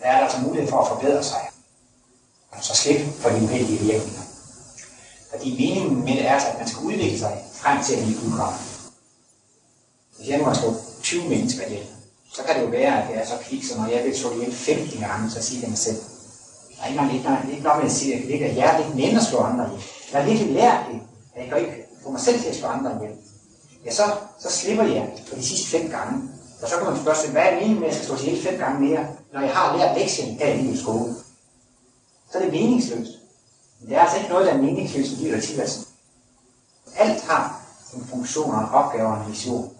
Der 0.00 0.06
er 0.06 0.16
der 0.16 0.24
altså 0.24 0.40
mulighed 0.40 0.70
for 0.70 0.78
at 0.78 0.88
forbedre 0.88 1.22
sig. 1.22 1.50
Og 2.50 2.64
så 2.64 2.74
slip 2.74 3.00
for 3.20 3.28
de 3.28 3.44
uheldige 3.44 3.78
virkninger. 3.78 4.22
Fordi 5.30 5.50
meningen 5.52 6.04
med 6.04 6.12
det 6.12 6.26
er, 6.26 6.32
altså, 6.32 6.48
at 6.48 6.58
man 6.58 6.68
skal 6.68 6.82
udvikle 6.82 7.18
sig 7.18 7.44
frem 7.52 7.84
til 7.84 7.94
at 7.94 8.02
blive 8.02 8.18
udkommet. 8.26 8.60
Hvis 10.16 10.28
jeg 10.28 10.38
nu 10.38 10.44
har 10.44 10.54
slået 10.54 10.80
20 11.02 11.28
mennesker 11.28 11.66
ihjel, 11.66 11.86
så 12.32 12.42
kan 12.42 12.54
det 12.56 12.62
jo 12.62 12.66
være, 12.66 13.02
at 13.02 13.10
jeg 13.10 13.22
er 13.22 13.26
så 13.26 13.38
kvik, 13.42 13.64
så 13.64 13.78
når 13.78 13.86
jeg 13.86 14.04
vil 14.04 14.18
slå 14.18 14.32
ihjel 14.32 14.54
15 14.54 15.00
gange, 15.00 15.30
så 15.30 15.42
siger 15.42 15.60
jeg 15.60 15.68
mig 15.68 15.78
selv, 15.78 16.00
der 16.84 16.90
er 17.00 17.10
ikke 17.10 17.28
nok, 17.28 17.38
ikke, 17.38 17.52
ikke 17.52 17.64
nok 17.64 17.76
med 17.76 17.90
at 17.90 17.92
sige, 17.92 18.14
at 18.14 18.22
det 18.22 18.30
ikke 18.30 18.46
er 18.46 18.52
hjerteligt 18.52 18.96
nemt 18.96 19.18
at 19.18 19.24
slå 19.24 19.38
andre 19.38 19.64
ihjel. 19.66 19.82
Jeg 20.12 20.20
har 20.20 20.28
virkelig 20.30 20.52
lært 20.52 20.80
det, 20.92 21.00
at 21.34 21.40
jeg 21.42 21.48
kan 21.48 21.58
ikke 21.58 21.86
få 22.02 22.10
mig 22.10 22.20
selv 22.20 22.40
til 22.40 22.48
at 22.48 22.56
slå 22.56 22.68
andre 22.68 22.90
ihjel. 22.96 23.16
Ja, 23.84 23.92
så, 23.92 24.02
så 24.38 24.50
slipper 24.50 24.84
jeg 24.84 25.12
for 25.26 25.36
de 25.36 25.46
sidste 25.46 25.78
fem 25.78 25.90
gange. 25.90 26.22
Og 26.62 26.68
så 26.68 26.76
kan 26.76 26.86
man 26.86 27.00
spørge 27.02 27.16
sig, 27.16 27.30
hvad 27.30 27.42
er 27.42 27.54
meningen 27.54 27.80
med, 27.80 27.88
at 27.88 27.94
jeg 27.94 28.04
skal 28.04 28.18
slå 28.18 28.28
ihjel 28.28 28.42
fem 28.42 28.58
gange 28.58 28.80
mere, 28.80 29.06
når 29.32 29.40
jeg 29.40 29.50
har 29.50 29.76
lært 29.76 29.98
lektien 29.98 30.38
her 30.38 30.54
i 30.54 30.62
min 30.62 30.76
skole? 30.76 31.14
Så 32.32 32.38
er 32.38 32.42
det 32.42 32.52
meningsløst. 32.52 33.12
Men 33.80 33.88
det 33.88 33.96
er 33.96 34.00
altså 34.00 34.16
ikke 34.16 34.28
noget, 34.28 34.46
der 34.46 34.52
er 34.52 34.62
meningsløst 34.62 35.12
i 35.12 35.14
livet 35.14 35.36
og 35.36 35.42
tilværelsen. 35.42 35.84
Alt 36.96 37.22
har 37.22 37.60
en 37.94 38.04
funktion 38.10 38.54
og 38.54 38.60
en 38.60 38.68
opgave 38.68 39.08
og 39.08 39.20
en 39.20 39.28
mission. 39.28 39.70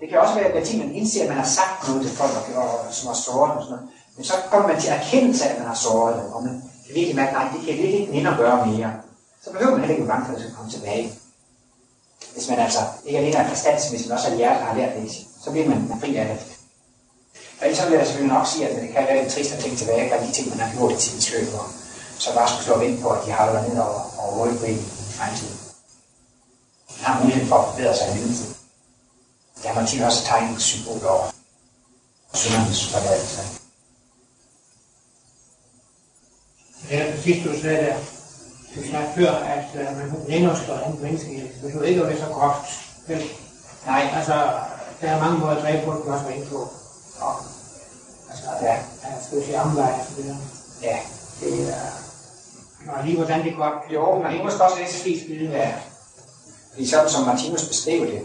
Det 0.00 0.08
kan 0.08 0.18
også 0.18 0.34
være, 0.34 0.44
at 0.44 0.74
man 0.78 0.94
indser, 0.94 1.22
at 1.22 1.28
man 1.28 1.38
har 1.38 1.46
sagt 1.46 1.88
noget 1.88 2.02
til 2.02 2.16
folk, 2.16 2.30
og, 2.56 2.62
og, 2.62 2.94
som 2.94 3.06
har 3.06 3.14
såret 3.14 3.52
og 3.52 3.62
sådan 3.62 3.76
noget. 3.76 3.90
Men 4.18 4.24
så 4.24 4.34
kommer 4.50 4.68
man 4.68 4.80
til 4.80 4.90
erkendelse 4.90 5.44
af, 5.44 5.50
at 5.52 5.58
man 5.58 5.68
har 5.68 5.74
såret 5.74 6.22
dem, 6.22 6.32
og 6.32 6.42
man 6.42 6.54
kan 6.86 6.94
virkelig 6.94 7.16
mærke, 7.16 7.32
nej, 7.32 7.44
det 7.52 7.60
kan 7.60 7.68
jeg 7.68 7.78
virkelig 7.78 8.00
ikke 8.00 8.12
nænde 8.12 8.30
at 8.30 8.36
gøre 8.36 8.66
mere. 8.66 8.92
Så 9.44 9.50
behøver 9.52 9.70
man 9.70 9.80
heller 9.80 9.94
ikke 9.94 10.06
være 10.06 10.14
bange 10.14 10.26
for, 10.26 10.32
at 10.32 10.38
det 10.38 10.44
skal 10.44 10.56
komme 10.56 10.72
tilbage. 10.72 11.12
Hvis 12.32 12.48
man 12.48 12.58
altså 12.58 12.78
ikke 13.04 13.18
alene 13.18 13.36
er 13.36 13.48
forstands, 13.48 13.84
men 13.90 14.12
også 14.12 14.28
er 14.28 14.34
hjertet, 14.34 14.60
der 14.60 14.66
har 14.66 14.76
lært 14.76 14.96
det, 14.96 15.10
så 15.44 15.50
bliver 15.50 15.68
man 15.68 16.00
fri 16.00 16.16
af 16.16 16.26
det. 16.26 16.38
Og 17.60 17.66
ellers 17.66 17.86
vil 17.86 17.98
jeg 17.98 18.06
selvfølgelig 18.06 18.34
nok 18.36 18.46
sige, 18.46 18.68
at 18.68 18.82
det 18.82 18.90
kan 18.92 19.06
være 19.06 19.22
lidt 19.22 19.32
trist 19.34 19.52
at 19.52 19.60
tænke 19.62 19.76
tilbage 19.76 20.10
på 20.10 20.26
de 20.26 20.32
ting, 20.32 20.48
man 20.48 20.58
har 20.58 20.76
gjort 20.76 20.92
i 20.92 20.96
tidens 20.96 21.32
løb, 21.32 21.48
og 21.60 21.66
så 22.18 22.34
bare 22.34 22.48
skulle 22.48 22.64
slå 22.64 22.80
ind 22.80 23.02
på, 23.02 23.08
at 23.10 23.26
de 23.26 23.30
har 23.30 23.52
været 23.52 23.68
ned 23.68 23.78
over, 23.80 24.00
over 24.18 24.32
hovedet 24.34 24.58
på 24.60 24.66
i 24.66 24.78
fremtiden. 25.18 25.58
Man 26.96 27.04
har 27.06 27.22
mulighed 27.22 27.46
for 27.46 27.56
at 27.56 27.68
forbedre 27.68 27.96
sig 27.96 28.08
i 28.10 28.18
livet. 28.18 28.56
Der 29.62 29.68
har 29.68 29.74
man 29.80 29.86
tit 29.86 30.02
også 30.02 30.24
tegnet 30.24 30.56
et 30.56 30.62
symbol 30.62 31.06
over 31.06 31.26
syndernes 32.34 32.92
forladelse. 32.92 33.57
Ja, 36.90 37.16
sidst 37.16 37.46
du 37.48 37.60
sagde 37.62 37.86
der, 37.86 37.94
du 38.74 38.80
sagde 38.90 39.06
før, 39.16 39.30
at 39.30 39.64
uh, 39.74 39.96
man 39.98 40.12
længere 40.28 40.56
slår 40.64 40.74
andet 40.76 41.00
menneske. 41.02 41.30
Det 41.30 41.62
behøver 41.62 41.84
ikke 41.86 42.00
at 42.02 42.08
være 42.08 42.18
så 42.18 42.26
groft. 42.32 42.66
Vel? 43.08 43.22
Nej. 43.86 44.10
Altså, 44.14 44.32
der 45.00 45.08
er 45.10 45.20
mange 45.20 45.38
måder 45.38 45.56
at 45.56 45.62
dræbe 45.62 45.84
på, 45.84 45.90
du 45.92 46.12
også 46.12 46.24
var 46.24 46.30
inde 46.30 46.46
på. 46.46 46.68
Og, 47.20 47.34
altså, 48.30 48.44
Ja. 48.62 48.72
jeg 48.72 49.18
skal 49.26 49.44
sige 49.44 49.60
omvej 49.60 49.92
og 49.92 50.06
så 50.08 50.22
videre. 50.22 50.36
Ja. 50.82 50.96
Det 51.40 51.68
er... 51.68 51.74
Og 52.96 53.04
lige 53.04 53.16
hvordan 53.16 53.44
det 53.44 53.56
går. 53.56 53.84
Jo, 53.94 54.22
men 54.22 54.32
det 54.32 54.44
måske 54.44 54.64
også 54.64 54.76
lidt 54.78 54.90
Flest 55.02 55.28
vide. 55.28 55.50
Ja. 55.50 55.74
Fordi 56.72 56.86
sådan 56.88 57.10
som 57.10 57.24
Martinus 57.24 57.64
beskrev 57.68 58.06
det, 58.06 58.20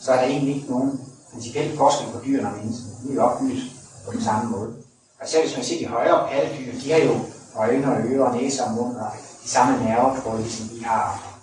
så 0.00 0.12
er 0.12 0.16
der 0.16 0.24
egentlig 0.26 0.54
ikke 0.56 0.70
nogen 0.70 1.00
principiel 1.32 1.76
forskel 1.76 2.06
på 2.12 2.20
dyrene 2.24 2.48
og 2.48 2.54
menneskene. 2.56 2.92
De 3.08 3.16
er 3.18 3.22
opbygget 3.22 3.62
på 4.06 4.12
den 4.12 4.24
samme 4.24 4.50
måde. 4.50 4.74
Og 5.20 5.28
selv 5.28 5.44
hvis 5.46 5.56
man 5.56 5.64
ser 5.64 5.78
de 5.78 5.86
højere 5.86 6.28
pattedyr, 6.30 6.72
de 6.84 6.92
har 6.92 6.98
jo 6.98 7.14
øjne 7.56 7.86
og 7.92 8.02
ører 8.04 8.24
og 8.24 8.36
næse 8.36 8.64
og 8.64 8.72
mund 8.72 8.96
og 8.96 9.10
de 9.44 9.48
samme 9.48 9.84
nervetråde, 9.84 10.42
ligesom 10.42 10.70
vi 10.76 10.82
har. 10.82 11.34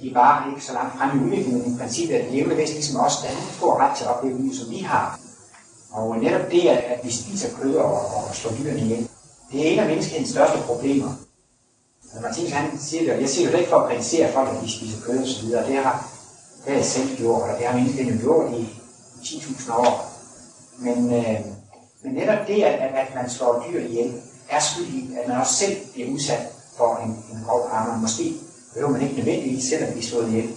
De 0.00 0.10
er 0.10 0.14
bare 0.14 0.50
ikke 0.50 0.64
så 0.64 0.72
langt 0.72 0.98
frem 0.98 1.18
i 1.18 1.24
udviklingen, 1.24 1.62
men 1.62 1.74
i 1.74 1.78
princippet 1.78 2.16
er 2.16 2.22
det 2.22 2.32
levende 2.32 2.56
væsen 2.56 2.74
ligesom 2.74 3.00
os, 3.00 3.16
der 3.22 3.28
får 3.30 3.80
ret 3.80 3.96
til 3.96 4.04
at 4.04 4.10
opleve 4.10 4.38
livet, 4.38 4.56
som 4.56 4.70
vi 4.70 4.78
har. 4.78 5.20
Og 5.90 6.18
netop 6.18 6.50
det, 6.50 6.68
at, 6.68 7.00
vi 7.04 7.10
spiser 7.10 7.56
kød 7.62 7.76
og, 7.76 7.92
og 7.92 8.34
slår 8.34 8.52
dyrene 8.52 8.80
ihjel, 8.80 9.08
det 9.52 9.66
er 9.66 9.72
en 9.72 9.78
af 9.78 9.86
menneskehedens 9.86 10.30
største 10.30 10.58
problemer. 10.58 11.10
Men 12.12 12.22
Martinus 12.22 12.50
han 12.50 12.78
siger 12.78 13.02
det, 13.02 13.12
og 13.12 13.20
jeg 13.20 13.28
siger 13.28 13.50
det 13.50 13.58
ikke 13.58 13.70
for 13.70 13.76
at 13.76 13.90
kritisere 13.90 14.32
folk, 14.32 14.48
at 14.48 14.62
de 14.62 14.72
spiser 14.72 15.00
kød 15.06 15.18
og 15.18 15.28
så 15.28 15.42
videre. 15.42 15.66
Det 15.66 15.76
har, 15.76 16.10
det 16.64 16.72
har 16.72 16.74
jeg 16.74 16.84
selv 16.84 17.16
gjort, 17.16 17.42
og 17.42 17.58
det 17.58 17.66
har 17.66 17.76
menneskeheden 17.76 18.14
jo 18.14 18.20
gjort 18.20 18.52
i 18.52 18.68
10.000 19.22 19.72
år. 19.72 20.12
Men, 20.78 21.14
øh, 21.14 21.40
men 22.02 22.12
netop 22.12 22.46
det, 22.46 22.62
at, 22.62 22.94
at 22.94 23.14
man 23.14 23.30
slår 23.30 23.66
dyr 23.70 23.80
ihjel, 23.80 24.22
er 24.56 24.60
skyld 24.60 24.86
i, 24.86 25.14
at 25.18 25.28
man 25.28 25.40
også 25.40 25.54
selv 25.54 25.76
bliver 25.92 26.10
udsat 26.10 26.42
for 26.76 26.96
en, 27.04 27.10
en 27.10 27.44
grov 27.46 27.68
karma. 27.70 27.96
Måske 27.96 28.34
behøver 28.72 28.92
man 28.92 29.02
ikke 29.02 29.16
nødvendigvis 29.16 29.64
selv 29.64 29.84
at 29.84 29.92
blive 29.92 30.06
slået 30.06 30.28
ihjel, 30.28 30.48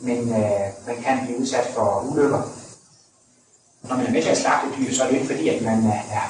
men 0.00 0.18
øh, 0.18 0.66
man 0.86 0.96
kan 1.04 1.18
blive 1.24 1.38
udsat 1.38 1.66
for 1.74 2.06
ulykker. 2.10 2.42
Når 3.82 3.96
man 3.96 4.06
er 4.06 4.10
med 4.10 4.22
til 4.22 4.28
at 4.28 4.38
slagte 4.38 4.66
dyr, 4.78 4.94
så 4.94 5.02
er 5.02 5.06
det 5.06 5.14
jo 5.14 5.20
ikke 5.20 5.34
fordi, 5.34 5.48
at 5.48 5.62
man 5.62 5.78
er, 5.86 6.00
er 6.18 6.26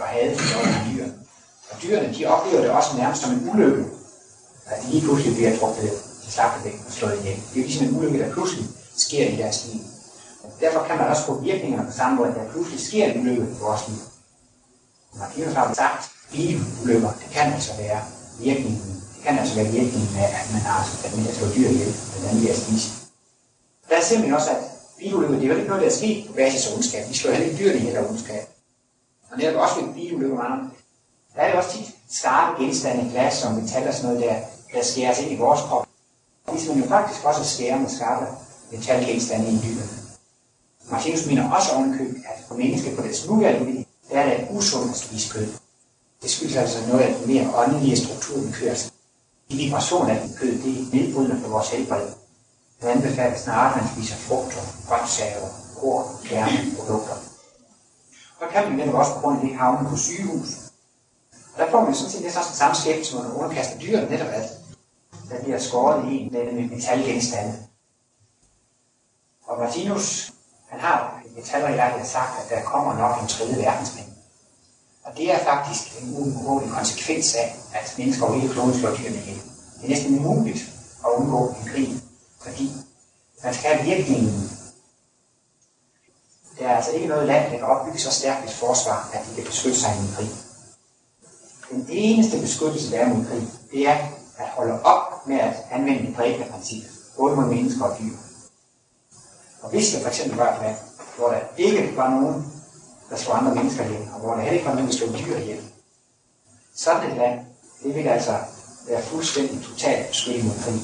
og 0.00 0.06
havde 0.06 0.30
over 0.56 0.66
for 0.66 0.90
dyr. 0.92 1.06
Og 1.70 1.82
dyrene, 1.82 2.14
de 2.14 2.26
oplever 2.26 2.60
det 2.60 2.70
også 2.70 2.96
nærmest 2.96 3.22
som 3.22 3.32
en 3.32 3.50
ulykke, 3.50 3.84
at 4.66 4.82
de 4.82 4.90
lige 4.90 5.02
pludselig 5.02 5.34
bliver 5.34 5.58
trukket 5.58 5.90
til 6.22 6.32
slagtebæk 6.32 6.74
og 6.86 6.92
slået 6.92 7.18
ihjel. 7.18 7.36
Det 7.36 7.56
er 7.56 7.60
jo 7.60 7.66
ligesom 7.66 7.86
en 7.86 7.96
ulykke, 7.96 8.18
der 8.18 8.32
pludselig 8.32 8.66
sker 8.96 9.28
i 9.28 9.36
deres 9.36 9.66
liv. 9.72 9.80
Derfor 10.60 10.84
kan 10.88 10.96
man 10.98 11.08
også 11.08 11.22
få 11.26 11.40
virkninger 11.40 11.86
på 11.86 11.92
samme 11.92 12.16
måde, 12.16 12.28
at 12.28 12.34
der 12.34 12.52
pludselig 12.52 12.80
sker 12.80 13.04
en 13.04 13.20
ulykke 13.20 13.42
i 13.42 13.58
vores 13.60 13.88
liv. 13.88 14.11
Martinus 15.18 15.54
har 15.54 15.74
sagt, 15.74 16.10
bilulykker, 16.32 17.12
det 17.20 17.28
kan 17.32 17.52
altså 17.52 17.72
være 17.76 18.00
virkningen, 18.40 18.82
det 19.14 19.22
kan 19.24 19.38
altså 19.38 19.54
være 19.54 19.72
virkningen 19.78 20.16
af, 20.16 20.28
at 20.40 20.46
man 20.52 20.60
har 20.60 20.80
at 21.04 21.16
man 21.16 21.34
slå 21.34 21.46
dyr 21.56 21.68
ihjel, 21.68 21.94
blandt 22.10 22.28
andet 22.28 22.42
ved 22.42 22.50
at 22.50 22.60
spise. 22.62 22.88
Der 23.88 23.96
er 23.96 24.02
simpelthen 24.02 24.34
også, 24.34 24.50
at 24.50 24.62
bilulykker, 24.98 25.36
det 25.38 25.44
er 25.44 25.48
jo 25.52 25.56
ikke 25.56 25.68
noget, 25.68 25.82
der 25.82 25.88
er 25.88 25.98
sket 26.00 26.26
på 26.26 26.32
basis 26.32 26.66
af 26.66 26.74
ondskab. 26.74 27.08
Vi 27.08 27.14
slår 27.14 27.30
heller 27.30 27.46
ikke 27.46 27.58
dyrene 27.58 27.78
ihjel 27.78 27.96
af 27.96 28.08
ondskab. 28.10 28.44
Og 29.30 29.38
netop 29.38 29.60
også 29.62 29.74
ved 29.80 29.94
bilulykker, 29.94 30.36
man 30.36 30.70
der 31.34 31.40
er 31.40 31.48
det 31.48 31.58
også 31.58 31.72
tit 31.76 31.94
skarpe 32.10 32.62
genstande, 32.62 33.10
glas 33.10 33.34
som 33.34 33.52
metal 33.52 33.88
og 33.88 33.94
sådan 33.94 34.10
noget 34.10 34.24
der, 34.24 34.36
der 34.74 34.84
skæres 34.84 35.18
ind 35.20 35.32
i 35.32 35.36
vores 35.36 35.60
krop. 35.60 35.86
Ligesom 36.52 36.74
man 36.74 36.84
jo 36.84 36.88
faktisk 36.88 37.24
også 37.24 37.44
skærer 37.54 37.78
med 37.78 37.88
skarpe 37.88 38.26
metalgenstande 38.72 39.48
i 39.48 39.58
dyrene. 39.64 39.88
Martinus 40.90 41.26
mener 41.26 41.50
også 41.50 41.72
ovenkøb, 41.72 42.16
at 42.16 42.44
for 42.48 42.54
mennesker 42.54 42.96
på 42.96 43.02
deres 43.02 43.26
nuværende 43.26 43.84
der 44.10 44.20
er 44.20 44.36
det 44.36 44.48
usundt 44.50 44.90
at 44.90 44.96
spise 44.96 45.32
kød. 45.32 45.48
Det 46.22 46.30
skyldes 46.30 46.56
altså 46.56 46.86
noget 46.88 47.00
af 47.00 47.14
den 47.14 47.26
mere 47.26 47.56
åndelige 47.56 47.96
struktur, 47.96 48.40
vi 48.40 48.52
kører 48.52 48.74
sig. 48.74 48.92
De 49.50 49.56
vibration 49.56 50.10
af 50.10 50.20
den 50.20 50.36
kød, 50.36 50.52
det 50.62 50.78
er 50.78 50.96
nedbrydende 50.96 51.40
for 51.40 51.48
vores 51.48 51.70
helbred. 51.70 52.08
Det 52.80 52.88
anbefaler 52.88 53.38
snarere, 53.38 53.74
at 53.74 53.82
man 53.82 53.92
spiser 53.94 54.16
frugter, 54.16 54.62
grøntsager, 54.88 55.48
korn, 55.80 56.04
kerne, 56.24 56.76
produkter. 56.76 57.16
Så 58.38 58.44
kan 58.52 58.68
man 58.68 58.78
netop 58.78 58.94
også 58.94 59.14
på 59.14 59.20
grund 59.20 59.40
af 59.40 59.46
det 59.46 59.56
havne 59.56 59.88
på 59.88 59.96
sygehus. 59.96 60.48
Og 61.54 61.58
der 61.58 61.70
får 61.70 61.80
man 61.84 61.94
sådan 61.94 62.10
set 62.10 62.22
næsten 62.22 62.42
den 62.42 62.54
samme 62.54 62.76
skæbne, 62.76 63.04
som 63.04 63.22
man 63.24 63.32
underkaster 63.32 63.78
dyret 63.78 64.10
netop 64.10 64.28
at 64.28 64.50
der 65.30 65.42
bliver 65.42 65.58
skåret 65.58 66.12
i 66.12 66.16
en 66.16 66.32
med 66.32 66.68
metalgenstande. 66.68 67.54
Og 69.46 69.58
Martinus, 69.58 70.32
han 70.68 70.80
har 70.80 71.11
i 71.36 71.42
har 71.78 72.04
sagt, 72.04 72.44
at 72.44 72.50
der 72.50 72.62
kommer 72.62 72.94
nok 72.94 73.22
en 73.22 73.28
tredje 73.28 73.56
verdenskrig. 73.56 74.08
Og 75.04 75.16
det 75.16 75.34
er 75.34 75.38
faktisk 75.38 76.02
en 76.02 76.16
uundgåelig 76.16 76.70
konsekvens 76.70 77.34
af, 77.34 77.56
at 77.74 77.94
mennesker 77.98 78.26
over 78.26 78.34
hele 78.34 78.52
kloden 78.52 78.80
slår 78.80 78.94
dyrene 78.94 79.16
ihjel. 79.16 79.40
Det 79.76 79.84
er 79.84 79.88
næsten 79.88 80.18
umuligt 80.18 80.62
at 81.04 81.10
undgå 81.16 81.48
en 81.48 81.68
krig, 81.72 82.00
fordi 82.40 82.72
man 83.44 83.54
skal 83.54 83.70
have 83.70 83.84
virkningen. 83.84 84.50
Der 86.58 86.68
er 86.68 86.76
altså 86.76 86.90
ikke 86.90 87.06
noget 87.06 87.26
land, 87.26 87.52
der 87.52 87.58
kan 87.58 87.66
opbygge 87.66 87.98
så 87.98 88.10
stærkt 88.10 88.44
et 88.44 88.54
forsvar, 88.54 89.10
at 89.12 89.20
de 89.26 89.34
kan 89.34 89.44
beskytte 89.44 89.80
sig 89.80 89.94
i 89.96 89.98
en 89.98 90.14
krig. 90.16 90.30
Den 91.70 91.86
eneste 91.88 92.40
beskyttelse, 92.40 92.90
der 92.90 92.98
er 92.98 93.08
mod 93.08 93.26
krig, 93.26 93.48
det 93.72 93.88
er 93.88 93.96
at 94.38 94.48
holde 94.48 94.82
op 94.82 95.26
med 95.26 95.40
at 95.40 95.54
anvende 95.70 96.06
det 96.06 96.16
dræbende 96.16 96.52
princip, 96.52 96.82
både 97.16 97.36
mod 97.36 97.44
mennesker 97.44 97.84
og 97.84 97.98
dyr. 97.98 98.16
Og 99.62 99.70
hvis 99.70 99.92
der 99.92 100.10
fx 100.10 100.20
var 100.36 100.54
et 100.54 100.62
land, 100.62 100.76
hvor 101.16 101.28
der 101.28 101.40
ikke 101.56 101.96
var 101.96 102.10
nogen, 102.10 102.52
der 103.10 103.16
slog 103.16 103.38
andre 103.38 103.54
mennesker 103.54 103.84
ihjel, 103.84 104.08
og 104.14 104.20
hvor 104.20 104.34
der 104.34 104.40
heller 104.40 104.52
ikke 104.52 104.66
var 104.66 104.74
nogen, 104.74 104.88
der 104.90 104.96
slog 104.96 105.18
dyr 105.18 105.36
ihjel, 105.36 105.64
sådan 106.74 107.10
et 107.10 107.16
land, 107.16 107.40
det 107.82 107.94
vil 107.94 108.08
altså 108.08 108.38
være 108.88 109.02
fuldstændig 109.02 109.62
totalt 109.64 110.08
beskyttet 110.08 110.44
mod 110.44 110.54
krig. 110.64 110.80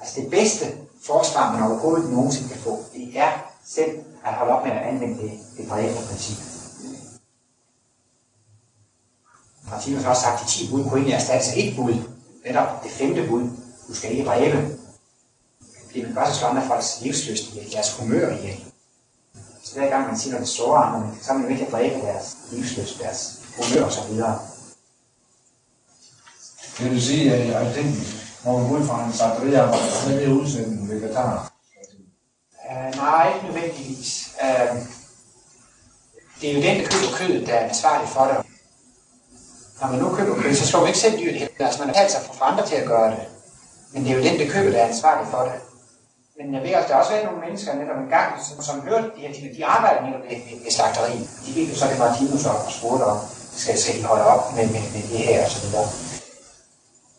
Altså 0.00 0.20
det 0.20 0.30
bedste 0.30 0.64
forsvar, 1.06 1.52
man 1.52 1.62
overhovedet 1.62 2.10
nogensinde 2.10 2.48
kan 2.48 2.58
få, 2.58 2.84
det 2.94 3.18
er 3.18 3.32
selv 3.64 3.98
at 4.24 4.34
holde 4.34 4.52
op 4.52 4.66
med 4.66 4.72
at 4.72 4.82
anvende 4.82 5.22
det, 5.22 5.32
det 5.56 5.68
dræbende 5.70 6.06
princip. 6.08 6.36
Martinus 9.70 10.02
har 10.02 10.10
også 10.10 10.22
sagt, 10.22 10.40
at 10.40 10.46
de 10.46 10.50
10 10.50 10.70
bud 10.70 10.82
kunne 10.82 10.92
egentlig 10.92 11.14
erstatte 11.14 11.46
sig 11.46 11.68
et 11.68 11.76
bud. 11.76 11.94
Netop 12.44 12.84
det 12.84 12.90
femte 12.90 13.26
bud. 13.28 13.50
Du 13.88 13.94
skal 13.94 14.10
ikke 14.10 14.24
dræbe. 14.24 14.78
Fordi 15.86 16.02
man 16.02 16.14
gør 16.14 16.24
så 16.24 16.34
slå 16.34 16.46
andre 16.46 16.66
folks 16.66 17.00
livsløst 17.00 17.54
i 17.54 17.70
deres 17.72 17.98
humør 17.98 18.30
ihjel. 18.30 18.64
Så 19.66 19.74
hver 19.74 19.90
gang 19.90 20.06
man 20.06 20.18
siger 20.18 20.32
noget 20.32 20.48
store 20.48 20.84
andre, 20.84 21.14
så 21.22 21.32
er 21.32 21.34
man 21.34 21.44
jo 21.44 21.50
ikke 21.50 21.66
at 21.66 21.72
dræbe 21.72 22.06
deres 22.06 22.36
livsløst, 22.50 22.98
deres 23.02 23.40
humør 23.56 23.84
og 23.84 23.92
så 23.92 24.00
videre. 24.10 24.38
Vil 26.78 26.96
du 26.96 27.00
sige, 27.00 27.34
at 27.34 27.48
jeg 27.48 27.74
tænkte, 27.74 28.00
når 28.44 28.58
man 28.58 28.70
ud 28.70 28.86
fra 28.86 29.04
en 29.04 29.12
slagteriarbejde, 29.12 29.90
så 29.90 30.10
er 30.10 30.18
det 30.18 30.28
udsendt 30.28 30.80
en 30.80 30.88
vegetar? 30.88 31.52
Uh, 32.70 32.96
nej, 32.96 33.34
ikke 33.34 33.46
nødvendigvis. 33.46 34.36
Uh, 34.42 34.76
det 36.40 36.50
er 36.50 36.54
jo 36.54 36.62
den, 36.62 36.76
der 36.80 36.88
køber 36.90 37.16
kødet, 37.16 37.46
der 37.46 37.54
er 37.54 37.68
ansvarlig 37.68 38.08
for 38.08 38.24
det. 38.24 38.36
Når 39.80 39.88
man 39.88 39.98
nu 39.98 40.14
køber 40.16 40.42
kød, 40.42 40.54
så 40.54 40.66
slår 40.66 40.80
man 40.80 40.88
ikke 40.88 40.98
selv 40.98 41.18
dyret 41.18 41.34
ihjel. 41.34 41.50
Altså 41.58 41.78
man 41.78 41.88
har 41.88 41.94
talt 41.94 42.10
sig 42.10 42.20
for 42.34 42.44
andre 42.44 42.66
til 42.66 42.74
at 42.74 42.86
gøre 42.86 43.10
det. 43.10 43.24
Men 43.92 44.04
det 44.04 44.10
er 44.10 44.16
jo 44.16 44.22
den, 44.22 44.40
der 44.40 44.52
køber, 44.52 44.70
der 44.70 44.78
er 44.78 44.88
ansvarlig 44.88 45.30
for 45.30 45.42
det. 45.42 45.52
Men 46.38 46.54
jeg 46.54 46.62
ved 46.62 46.74
også, 46.74 46.88
der 46.88 46.94
har 46.94 47.02
også 47.02 47.12
været 47.12 47.28
nogle 47.28 47.44
mennesker 47.46 47.70
netop 47.80 47.98
en 48.04 48.10
gang, 48.16 48.30
som, 48.46 48.56
som 48.68 48.76
hørte 48.88 49.08
det 49.14 49.20
her 49.24 49.32
de, 49.34 49.56
de 49.56 49.66
arbejder 49.76 50.00
netop 50.06 50.24
ved, 50.28 50.38
ved, 50.46 50.56
ved 50.64 50.72
slagteri. 50.76 51.16
De 51.44 51.50
ved 51.56 51.64
jo 51.70 51.74
så, 51.76 51.84
det 51.90 51.98
var 51.98 52.08
Martinus 52.08 52.46
og 52.46 52.56
spurgte 52.78 53.04
om, 53.12 53.18
skal, 53.62 53.78
skal 53.78 53.98
I 54.00 54.02
holde 54.02 54.24
op 54.34 54.44
med, 54.56 54.66
med, 54.74 54.84
med 54.94 55.02
det 55.12 55.22
her 55.28 55.44
og 55.44 55.50
så 55.50 55.58
videre. 55.66 55.88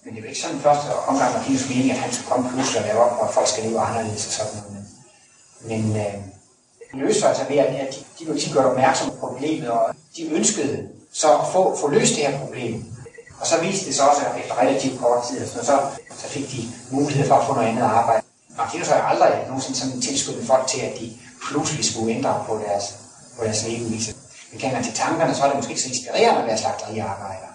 Men 0.03 0.09
det 0.13 0.19
er 0.19 0.23
jo 0.25 0.29
ikke 0.31 0.43
sådan 0.45 0.59
første 0.67 0.87
omgang 1.09 1.29
Martinus 1.33 1.69
mening, 1.69 1.91
at 1.91 2.03
han 2.05 2.11
skulle 2.13 2.29
komme 2.31 2.49
pludselig 2.49 2.81
og 2.81 2.87
lave 2.87 2.99
op, 3.05 3.15
og 3.21 3.33
folk 3.33 3.47
skal 3.47 3.63
leve 3.67 3.79
anderledes 3.79 4.23
og 4.27 4.33
sådan 4.37 4.53
noget. 4.57 4.85
Men, 5.67 5.81
men 5.93 6.01
øh, 6.05 6.17
det 6.91 6.97
løser 7.03 7.27
altså 7.27 7.43
ved, 7.49 7.57
at 7.57 7.93
de, 7.93 7.99
de 8.19 8.25
blev 8.25 8.37
tit 8.39 8.51
gjort 8.53 8.65
opmærksom 8.65 9.09
på 9.09 9.17
problemet, 9.25 9.69
og 9.69 9.83
de 10.17 10.21
ønskede 10.37 10.89
så 11.13 11.27
at 11.41 11.47
få, 11.53 11.77
få 11.81 11.87
løst 11.87 12.15
det 12.15 12.25
her 12.27 12.39
problem. 12.39 12.85
Og 13.39 13.47
så 13.47 13.55
viste 13.61 13.85
det 13.85 13.95
sig 13.95 14.09
også 14.09 14.21
efter 14.41 14.61
relativt 14.61 14.99
kort 14.99 15.23
tid, 15.29 15.47
så, 15.47 15.65
så, 15.65 15.75
så 16.17 16.27
fik 16.27 16.51
de 16.51 16.61
mulighed 16.91 17.27
for 17.27 17.35
at 17.35 17.45
få 17.47 17.53
noget 17.53 17.67
andet 17.67 17.81
arbejde. 17.81 18.26
Martinus 18.57 18.87
har 18.87 19.01
aldrig 19.01 19.45
nogensinde 19.47 19.79
sådan 19.79 20.01
tilskyndet 20.01 20.47
folk 20.47 20.67
til, 20.67 20.79
at 20.79 20.99
de 20.99 21.17
pludselig 21.49 21.85
skulle 21.85 22.13
ændre 22.13 22.43
på 22.47 22.57
deres, 22.67 22.83
på 23.37 23.43
deres 23.43 23.63
levevis. 23.63 24.15
Vi 24.51 24.57
kender 24.57 24.81
til 24.81 24.93
tankerne, 24.93 25.35
så 25.35 25.43
er 25.43 25.47
det 25.47 25.55
måske 25.55 25.71
ikke 25.71 25.81
så 25.81 25.89
inspirerende 25.89 26.41
at 26.41 26.47
være 26.47 26.57
slagteriarbejder. 26.57 27.47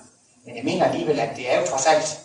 Men 0.46 0.56
jeg 0.56 0.64
mener 0.64 0.84
alligevel, 0.84 1.20
at 1.20 1.36
det 1.36 1.52
er 1.52 1.60
jo 1.60 1.66
trods 1.66 1.86
alt 1.86 2.20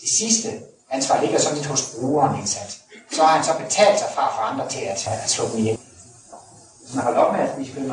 det 0.00 0.08
sidste 0.08 0.60
ansvar 0.90 1.20
ligger 1.20 1.38
sådan 1.38 1.56
lidt 1.56 1.66
hos 1.66 1.94
brugeren 1.94 2.40
indsat. 2.40 2.78
Så 3.12 3.22
har 3.22 3.36
han 3.36 3.44
så 3.44 3.52
betalt 3.58 3.98
sig 3.98 4.08
fra 4.14 4.34
for 4.36 4.42
andre 4.42 4.68
til 4.68 4.80
at, 4.80 5.08
at 5.24 5.30
slå 5.30 5.48
dem 5.48 5.58
ihjel. 5.58 5.78
Hvis 6.82 6.94
man 6.94 7.04
holder 7.04 7.20
op 7.20 7.32
med 7.32 7.40
at 7.40 7.54
spise 7.54 7.72
kød, 7.72 7.90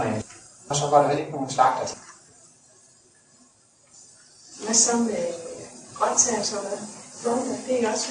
og 0.70 0.76
så 0.76 0.88
var 0.88 1.02
der 1.02 1.10
vel 1.10 1.20
ikke 1.20 1.32
nogen 1.32 1.50
slagter 1.50 1.86
til. 1.88 1.98
Hvad 4.66 4.76
så 4.76 4.98
med 4.98 5.34
grøntsager, 5.96 6.44
så 6.44 6.56
hvad? 6.56 6.78
Florida, 7.22 7.50
det 7.50 7.72
er 7.72 7.76
ikke 7.76 7.90
også 7.90 8.08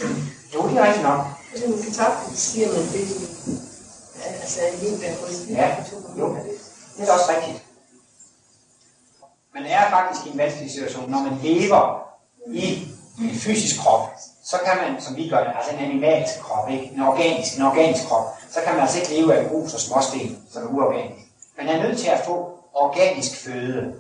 Jo, 0.55 0.69
det 0.69 0.77
er 0.79 0.87
rigtigt 0.87 1.03
nok. 1.03 1.27
Eksempel 1.55 1.85
kartoflen, 1.85 2.37
siger 2.37 2.69
man, 2.69 2.83
det 2.93 3.25
altså 4.43 4.61
en 4.73 4.81
vinbærbrød. 4.81 5.47
Ja, 5.49 5.77
jo. 6.19 6.37
Det 6.99 7.09
er 7.09 7.13
også 7.13 7.33
rigtigt. 7.37 7.65
Man 9.55 9.67
er 9.67 9.91
faktisk 9.91 10.27
i 10.27 10.31
en 10.31 10.39
vanskelig 10.39 10.71
situation, 10.71 11.11
når 11.11 11.19
man 11.19 11.39
lever 11.43 12.09
i 12.47 12.89
en 13.21 13.35
fysisk 13.35 13.81
krop, 13.81 14.11
så 14.45 14.57
kan 14.67 14.77
man, 14.77 15.01
som 15.01 15.17
vi 15.17 15.29
gør 15.29 15.45
det, 15.45 15.53
altså 15.57 15.73
en 15.73 15.85
animalsk 15.85 16.41
krop, 16.41 16.71
ikke? 16.71 16.85
En, 16.85 17.03
organisk, 17.03 17.57
en 17.57 17.63
organisk 17.63 18.05
krop, 18.09 18.27
så 18.51 18.61
kan 18.61 18.73
man 18.73 18.83
altså 18.83 18.99
ikke 18.99 19.15
leve 19.15 19.35
af 19.35 19.51
grus 19.51 19.75
og 19.75 19.81
småsten, 19.81 20.39
som 20.53 20.63
er 20.63 20.67
uorganisk. 20.67 21.27
Man 21.59 21.69
er 21.69 21.83
nødt 21.83 21.99
til 21.99 22.09
at 22.09 22.21
få 22.27 22.59
organisk 22.75 23.45
føde. 23.45 23.95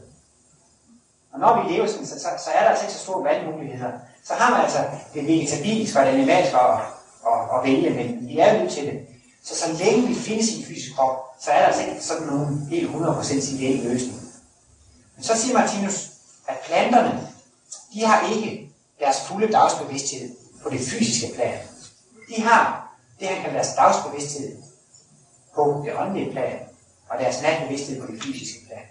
Og 1.32 1.40
når 1.40 1.62
vi 1.62 1.72
lever 1.72 1.86
sådan, 1.86 2.06
så, 2.06 2.18
så, 2.18 2.28
så 2.44 2.50
er 2.50 2.62
der 2.62 2.70
altså 2.70 2.84
ikke 2.84 2.94
så 2.94 3.00
store 3.00 3.24
valgmuligheder. 3.24 3.92
Så 4.24 4.34
har 4.34 4.50
man 4.50 4.60
altså 4.60 4.78
det 5.14 5.26
vegetabilske 5.26 5.98
og 5.98 6.06
det 6.06 6.12
animalske 6.12 6.58
at, 7.26 7.58
at 7.58 7.64
vælge, 7.64 7.90
men 7.90 8.28
vi 8.28 8.38
er 8.38 8.58
nødt 8.58 8.72
til 8.72 8.86
det. 8.86 9.06
Så 9.44 9.56
så 9.56 9.84
længe 9.84 10.08
vi 10.08 10.14
findes 10.14 10.48
i 10.48 10.60
en 10.60 10.66
fysisk 10.66 10.94
krop, 10.96 11.18
så 11.40 11.50
er 11.50 11.58
der 11.58 11.66
altså 11.66 11.82
ikke 11.82 12.04
sådan 12.04 12.26
nogen 12.26 12.66
helt 12.70 12.90
100% 12.90 13.54
ideel 13.54 13.84
løsning. 13.84 14.20
Men 15.16 15.24
så 15.24 15.36
siger 15.36 15.58
Martinus, 15.58 16.10
at 16.48 16.56
planterne, 16.66 17.28
de 17.94 18.04
har 18.04 18.28
ikke 18.34 18.70
deres 19.00 19.16
fulde 19.28 19.52
dagsbevidsthed 19.52 20.36
på 20.62 20.70
det 20.70 20.80
fysiske 20.80 21.34
plan. 21.34 21.58
De 22.36 22.42
har 22.42 22.94
det, 23.20 23.28
han 23.28 23.36
kalder 23.36 23.52
deres 23.52 23.74
dagsbevidsthed 23.76 24.56
på 25.54 25.82
det 25.86 25.96
åndelige 25.96 26.32
plan, 26.32 26.58
og 27.08 27.18
deres 27.18 27.42
natbevidsthed 27.42 28.00
på 28.00 28.12
det 28.12 28.22
fysiske 28.22 28.66
plan. 28.66 28.84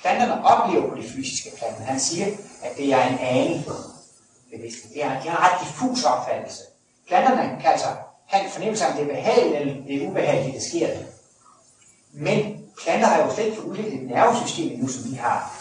Planterne 0.00 0.44
oplever 0.44 0.88
på 0.88 0.94
det 0.94 1.10
fysiske 1.10 1.50
plan. 1.58 1.74
Han 1.74 2.00
siger, 2.00 2.26
at 2.62 2.76
det 2.76 2.92
er 2.92 3.02
en 3.02 3.18
aning 3.18 3.64
bevidsthed. 4.50 4.90
Det 4.94 5.04
er, 5.04 5.22
de 5.22 5.28
har 5.28 5.38
en 5.38 5.52
ret 5.52 5.68
diffus 5.68 6.04
opfattelse. 6.04 6.62
Planterne 7.10 7.60
kan 7.60 7.70
altså 7.70 7.86
have 8.26 8.44
en 8.44 8.50
fornemmelse 8.50 8.84
af, 8.84 8.90
om 8.90 8.96
det 8.96 9.02
er 9.02 9.14
behageligt 9.14 9.60
eller 9.60 9.74
det 9.86 10.02
er 10.02 10.08
ubehageligt, 10.08 10.54
det 10.54 10.62
sker 10.62 10.86
det. 10.86 11.06
Men 12.12 12.64
planter 12.82 13.06
har 13.06 13.24
jo 13.24 13.34
slet 13.34 13.46
ikke 13.46 13.64
udviklet 13.64 13.94
et 13.94 14.10
nervesystem 14.10 14.72
endnu, 14.72 14.88
som 14.88 15.10
vi 15.10 15.16
har. 15.16 15.54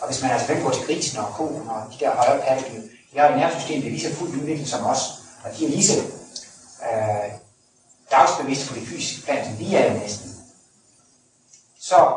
Og 0.00 0.06
hvis 0.08 0.22
man 0.22 0.30
altså 0.30 0.54
går 0.62 0.70
til 0.70 0.86
grisen 0.86 1.18
og 1.18 1.26
koen 1.26 1.68
og 1.68 1.82
de 1.92 2.04
der 2.04 2.10
højere 2.10 2.42
pattedyr, 2.46 2.80
de 3.12 3.18
har 3.18 3.28
et 3.28 3.36
nervesystem, 3.36 3.80
der 3.80 3.88
er 3.88 3.90
lige 3.90 4.08
så 4.08 4.14
fuldt 4.14 4.34
udviklet 4.34 4.68
som 4.68 4.86
os. 4.86 5.00
Og 5.44 5.58
de 5.58 5.64
er 5.64 5.68
lige 5.68 5.84
så 5.84 5.98
øh, 6.82 7.30
dagsbevidste 8.10 8.68
på 8.68 8.74
det 8.74 8.88
fysiske 8.88 9.24
plan, 9.24 9.44
som 9.44 9.58
vi 9.58 9.74
er 9.74 9.94
næsten. 9.94 10.30
Så 11.80 12.16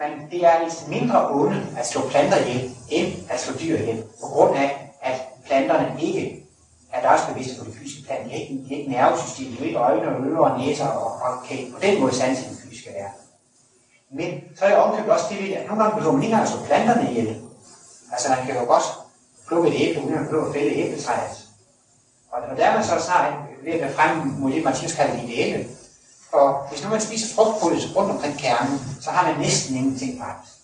men 0.00 0.30
det 0.30 0.44
er 0.44 0.64
lidt 0.64 0.88
mindre 0.88 1.30
onde 1.30 1.66
at 1.78 1.86
slå 1.86 2.08
planter 2.08 2.36
ihjel, 2.36 2.76
end 2.90 3.30
at 3.30 3.40
slå 3.40 3.54
dyr 3.60 3.78
ihjel, 3.78 4.02
på 4.20 4.26
grund 4.26 4.56
af, 4.56 4.94
at 5.02 5.20
planterne 5.46 6.02
ikke 6.02 6.47
er 6.92 7.02
dagsbevidste 7.02 7.58
på 7.58 7.64
det 7.64 7.74
fysiske 7.74 8.06
plan. 8.06 8.24
De 8.24 8.30
har 8.30 8.38
ikke, 8.38 8.54
de 8.54 8.68
har 8.68 8.76
ikke 8.76 8.90
nervesystem, 8.90 9.46
de 9.50 9.58
har 9.58 9.64
ikke 9.64 9.78
øjne 9.78 10.08
og 10.08 10.22
ører 10.26 10.50
og 10.50 10.58
næser 10.58 10.86
og, 10.86 11.22
og 11.22 11.44
kan 11.48 11.72
på 11.72 11.78
den 11.80 12.00
måde 12.00 12.14
sanse 12.14 12.48
den 12.48 12.56
fysiske 12.56 12.90
verden. 12.90 13.20
Men 14.10 14.40
så 14.56 14.64
er 14.64 14.68
jeg 14.68 14.78
omkøbt 14.78 15.08
også 15.08 15.24
det 15.30 15.42
ved, 15.42 15.52
at 15.54 15.66
nogle 15.66 15.82
gange 15.82 15.96
behøver 15.96 16.14
man 16.14 16.22
ikke 16.22 16.32
engang 16.32 16.48
at 16.48 16.54
slå 16.54 16.66
planterne 16.66 17.10
ihjel. 17.10 17.42
Altså 18.12 18.28
man 18.28 18.46
kan 18.46 18.54
jo 18.54 18.64
godt 18.64 18.84
plukke 19.48 19.68
et 19.68 19.80
æble, 19.80 20.02
uden 20.02 20.14
at 20.18 20.24
behøve 20.24 20.48
at 20.48 20.54
fælde 20.54 20.76
æbletræet. 20.76 21.48
Og, 22.30 22.56
der 22.56 22.66
er 22.66 22.74
man 22.74 22.84
så 22.84 23.00
snart 23.00 23.34
ved 23.64 23.72
at 23.72 23.80
være 23.80 23.92
frem 23.92 24.16
mod 24.26 24.52
det, 24.52 24.64
Martinus 24.64 24.94
kalder 24.94 25.14
det 25.14 25.24
ideelle. 25.24 25.68
For 26.30 26.66
hvis 26.70 26.84
nu 26.84 26.90
man 26.90 27.00
spiser 27.00 27.34
frugtbrødet 27.34 27.96
rundt 27.96 28.10
omkring 28.10 28.38
kernen, 28.38 28.80
så 29.00 29.10
har 29.10 29.32
man 29.32 29.40
næsten 29.40 29.76
ingenting 29.76 30.22
faktisk. 30.24 30.56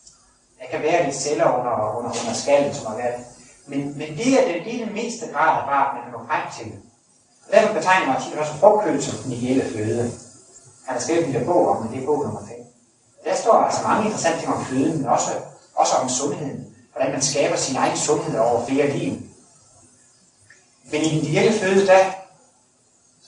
Der 0.61 0.66
kan 0.71 0.83
være 0.83 1.04
lidt 1.04 1.16
celler 1.16 1.45
under, 1.59 1.97
under, 1.99 2.11
under 2.21 2.35
skallen, 2.35 2.75
som 2.75 2.87
har 2.87 2.97
været. 2.97 3.25
Men, 3.66 3.99
men 3.99 4.09
det 4.18 4.28
er 4.38 4.44
den, 4.52 4.64
det 4.64 4.75
er 4.75 4.85
den 4.85 4.94
mindste 4.94 5.26
grad 5.33 5.61
af 5.61 5.66
bar, 5.66 5.94
man 5.94 6.02
kan 6.04 6.12
nå 6.12 6.21
frem 6.28 6.44
til. 6.56 6.78
Derfor 7.52 7.75
betegner 7.75 8.06
Martinus 8.06 8.38
også 8.38 8.52
frugtkød 8.61 9.00
som 9.00 9.18
den 9.18 9.33
ideelle 9.33 9.64
føde. 9.73 10.12
Han 10.87 10.94
har 10.97 11.00
skrevet 11.00 11.37
en 11.37 11.47
bog 11.47 11.68
om, 11.68 11.83
men 11.83 11.92
det 11.92 12.02
er 12.02 12.06
bog 12.06 12.25
nummer 12.25 12.40
5. 12.40 12.50
Der 13.25 13.35
står 13.35 13.52
altså 13.52 13.83
mange 13.88 14.04
interessante 14.04 14.40
ting 14.40 14.54
om 14.54 14.64
føden, 14.64 14.97
men 14.97 15.06
også, 15.06 15.30
også 15.75 15.94
om 15.94 16.09
sundheden. 16.09 16.66
Hvordan 16.92 17.12
man 17.12 17.23
skaber 17.23 17.56
sin 17.56 17.76
egen 17.76 17.97
sundhed 17.97 18.38
over 18.38 18.66
flere 18.66 18.88
liv. 18.99 19.12
Men 20.90 21.02
i 21.02 21.09
den 21.11 21.18
ideelle 21.18 21.59
føde, 21.59 21.87
der 21.87 21.99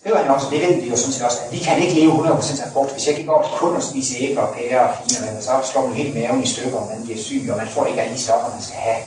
skriver 0.01 0.23
han 0.23 0.31
også, 0.31 0.47
det 0.51 0.61
ved 0.61 0.81
vi 0.81 0.89
jo 0.89 0.97
sådan 0.97 1.13
set 1.13 1.25
også, 1.25 1.39
at 1.47 1.53
vi 1.53 1.59
kan 1.59 1.83
ikke 1.83 1.95
leve 1.95 2.13
100% 2.13 2.65
af 2.65 2.73
frugt. 2.73 2.93
Hvis 2.93 3.07
jeg 3.09 3.17
gik 3.17 3.29
over 3.29 3.43
kun 3.43 3.77
at 3.77 3.83
spise 3.83 4.19
æbler 4.19 4.43
og 4.43 4.55
pærer 4.55 4.89
og 4.89 4.95
fine, 4.97 5.43
så 5.43 5.51
slår 5.73 5.87
man 5.87 5.97
helt 5.97 6.15
maven 6.15 6.43
i 6.43 6.47
stykker, 6.47 6.79
og 6.79 6.87
man 6.87 7.05
bliver 7.05 7.23
syg, 7.23 7.49
og 7.51 7.57
man 7.57 7.69
får 7.69 7.87
ikke 7.87 8.01
alle 8.01 8.15
de 8.15 8.21
stoffer, 8.21 8.51
man 8.51 8.63
skal 8.63 8.77
have. 8.77 9.03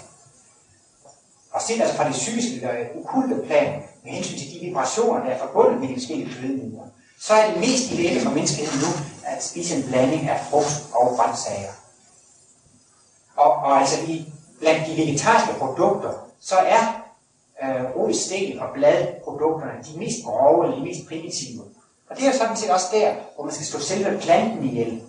Og 1.60 1.66
set 1.66 1.82
altså 1.82 1.96
fra 1.96 2.08
det 2.08 2.14
psykiske 2.14 2.56
eller 2.56 2.86
okulte 3.00 3.36
plan, 3.48 3.84
med 4.04 4.12
hensyn 4.12 4.38
til 4.38 4.54
de 4.54 4.60
vibrationer, 4.66 5.24
der 5.24 5.32
er 5.32 5.40
forbundet 5.40 5.80
med 5.80 5.88
de 5.88 5.94
forskellige 5.94 6.34
fødemidler, 6.34 6.84
så 7.20 7.34
er 7.34 7.52
det 7.52 7.60
mest 7.60 7.92
ideelle 7.92 8.22
for 8.22 8.30
menneskeheden 8.30 8.80
nu 8.80 8.92
at 9.26 9.44
spise 9.44 9.76
en 9.76 9.84
blanding 9.84 10.30
af 10.30 10.40
frugt 10.50 10.88
og 10.94 11.18
grøntsager. 11.18 11.74
Og, 13.36 13.52
og 13.52 13.80
altså 13.80 13.98
i, 14.08 14.34
blandt 14.60 14.88
de 14.88 14.98
vegetariske 14.98 15.54
produkter, 15.60 16.14
så 16.40 16.56
er 16.56 16.84
øh, 17.64 17.96
rodstængel 17.96 18.60
og 18.62 18.68
bladprodukterne 18.74 19.84
de 19.94 20.00
mest 20.00 20.26
grove 20.26 20.66
eller 20.66 20.78
de 20.78 20.84
mest 20.84 21.08
primitive. 21.08 21.64
Og 22.10 22.16
det 22.16 22.24
er 22.24 22.32
jo 22.32 22.38
sådan 22.38 22.58
set 22.58 22.70
også 22.70 22.88
der, 22.92 23.14
hvor 23.36 23.44
man 23.44 23.54
skal 23.54 23.66
slå 23.66 23.80
selve 23.80 24.20
planten 24.20 24.64
ihjel. 24.64 25.02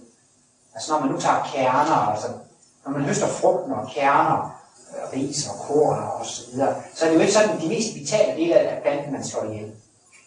Altså 0.75 0.93
når 0.93 1.01
man 1.01 1.11
nu 1.11 1.21
tager 1.21 1.51
kerner, 1.53 2.13
altså 2.13 2.29
når 2.85 2.93
man 2.93 3.03
høster 3.03 3.29
frugten 3.29 3.73
og 3.73 3.91
kerner, 3.95 4.60
ris 5.13 5.49
og 5.49 5.55
korn 5.67 5.99
og 5.99 6.27
så 6.27 6.43
videre, 6.53 6.75
så 6.95 7.05
det 7.05 7.11
er 7.11 7.15
jo 7.15 7.21
ikke 7.21 7.33
sådan 7.33 7.61
de 7.61 7.69
mest 7.69 7.95
vitale 7.95 8.37
dele 8.37 8.55
af 8.55 8.83
planten, 8.83 9.13
man 9.13 9.25
slår 9.25 9.45
ihjel. 9.45 9.73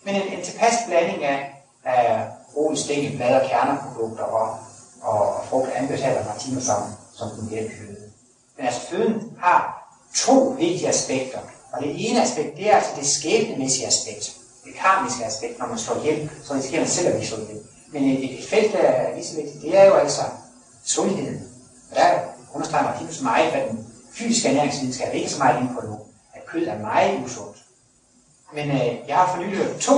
Men 0.04 0.16
en, 0.16 0.22
en 0.22 0.44
tilpas 0.44 0.74
blanding 0.88 1.24
af, 1.24 1.64
af 1.84 2.28
rolig, 2.58 2.80
stængel, 2.80 3.18
blad 3.18 3.42
og 3.42 3.50
kerneprodukter 3.50 4.24
og, 4.24 4.58
og 5.02 5.46
frugt 5.46 5.70
anbefaler 5.70 6.26
Martino 6.26 6.62
som, 6.62 6.84
som 7.14 7.30
den 7.30 7.50
føde. 7.50 8.12
Men 8.58 8.66
altså 8.66 8.82
føden 8.82 9.38
har 9.40 9.90
to 10.16 10.56
vigtige 10.60 10.90
aspekter. 10.90 11.40
Og 11.74 11.84
det 11.84 12.10
ene 12.10 12.22
aspekt, 12.22 12.58
det 12.58 12.70
er 12.70 12.76
altså 12.76 12.92
det 13.00 13.08
skæbnemæssige 13.08 13.88
aspekt. 13.88 14.38
Det 14.66 14.74
karmiske 14.76 15.26
aspekt, 15.26 15.60
når 15.60 15.68
man 15.68 15.78
slår 15.78 15.96
ihjel, 15.96 16.30
så 16.44 16.54
risikerer 16.54 16.82
man 16.82 16.90
selv 16.90 17.08
at 17.08 17.14
blive 17.14 17.28
slået 17.28 17.44
ihjel. 17.44 17.62
Men 17.92 18.04
et, 18.04 18.40
et 18.40 18.46
felt, 18.50 18.74
der 18.74 18.80
er 18.80 19.16
lige 19.16 19.28
så 19.28 19.36
vigtigt, 19.36 19.62
det 19.62 19.78
er 19.78 19.86
jo 19.86 19.94
altså 19.94 20.22
sundheden. 20.86 21.50
Og 21.92 21.96
der 21.96 22.20
understreger 22.54 22.84
Martinus 22.84 23.22
meget, 23.22 23.52
hvad 23.52 23.62
den 23.62 23.93
fysisk 24.14 24.46
ernæringsvidenskab 24.46 25.08
er 25.08 25.12
ikke 25.12 25.30
så 25.30 25.40
meget 25.40 25.62
ind 25.62 25.70
på 25.70 25.88
nu, 25.88 26.00
at 26.34 26.46
kød 26.46 26.68
er 26.68 26.80
meget 26.80 27.26
usundt. 27.26 27.58
Men 28.54 28.72
øh, 28.72 29.08
jeg 29.08 29.18
har 29.18 29.36
for 29.36 29.42
nylig 29.44 29.58
hørt 29.58 29.80
to, 29.80 29.94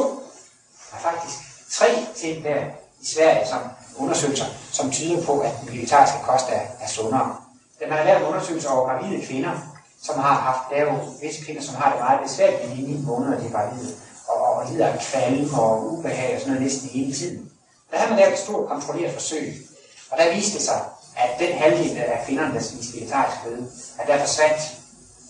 og 0.91 0.99
faktisk 0.99 1.37
tre 1.71 1.85
ting 2.15 2.43
der 2.43 2.65
i 3.01 3.05
Sverige, 3.05 3.47
som 3.47 3.59
undersøgelser, 3.97 4.45
som 4.71 4.91
tyder 4.91 5.25
på, 5.25 5.39
at 5.39 5.51
den 5.61 5.73
vegetariske 5.73 6.17
kost 6.23 6.45
er, 6.49 6.61
er 6.79 6.87
sundere. 6.87 7.35
Den 7.79 7.91
har 7.91 8.03
lavet 8.03 8.27
undersøgelser 8.27 8.69
over 8.69 8.89
gravide 8.89 9.25
kvinder, 9.25 9.75
som 10.01 10.19
har 10.19 10.33
haft, 10.33 10.71
lave 10.71 10.99
visse 11.21 11.45
kvinder, 11.45 11.61
som 11.61 11.75
har 11.75 11.91
det 11.91 11.99
meget 11.99 12.19
besværligt 12.23 12.79
i 12.79 12.81
de 12.81 12.91
9 12.91 13.05
måneder, 13.05 13.39
de 13.39 13.47
er 13.47 13.51
gravide, 13.51 13.95
og, 14.27 14.41
og 14.55 14.71
lider 14.71 14.87
af 14.87 14.99
kvalm 14.99 15.53
og 15.53 15.93
ubehag 15.93 16.35
og 16.35 16.39
sådan 16.39 16.53
noget 16.53 16.63
næsten 16.63 16.89
hele 16.89 17.13
tiden. 17.13 17.51
Der 17.91 17.97
har 17.97 18.09
man 18.09 18.19
lavet 18.19 18.33
et 18.33 18.39
stort 18.39 18.67
kontrolleret 18.69 19.13
forsøg, 19.13 19.67
og 20.11 20.17
der 20.17 20.35
viste 20.35 20.57
det 20.57 20.65
sig, 20.65 20.81
at 21.17 21.29
den 21.39 21.57
halvdel 21.57 21.97
af 21.97 22.23
kvinderne, 22.25 22.53
der 22.53 22.61
spiste 22.61 22.97
vegetarisk 22.97 23.37
kød, 23.43 23.57
at 23.99 24.07
der 24.07 24.19
forsvandt 24.25 24.61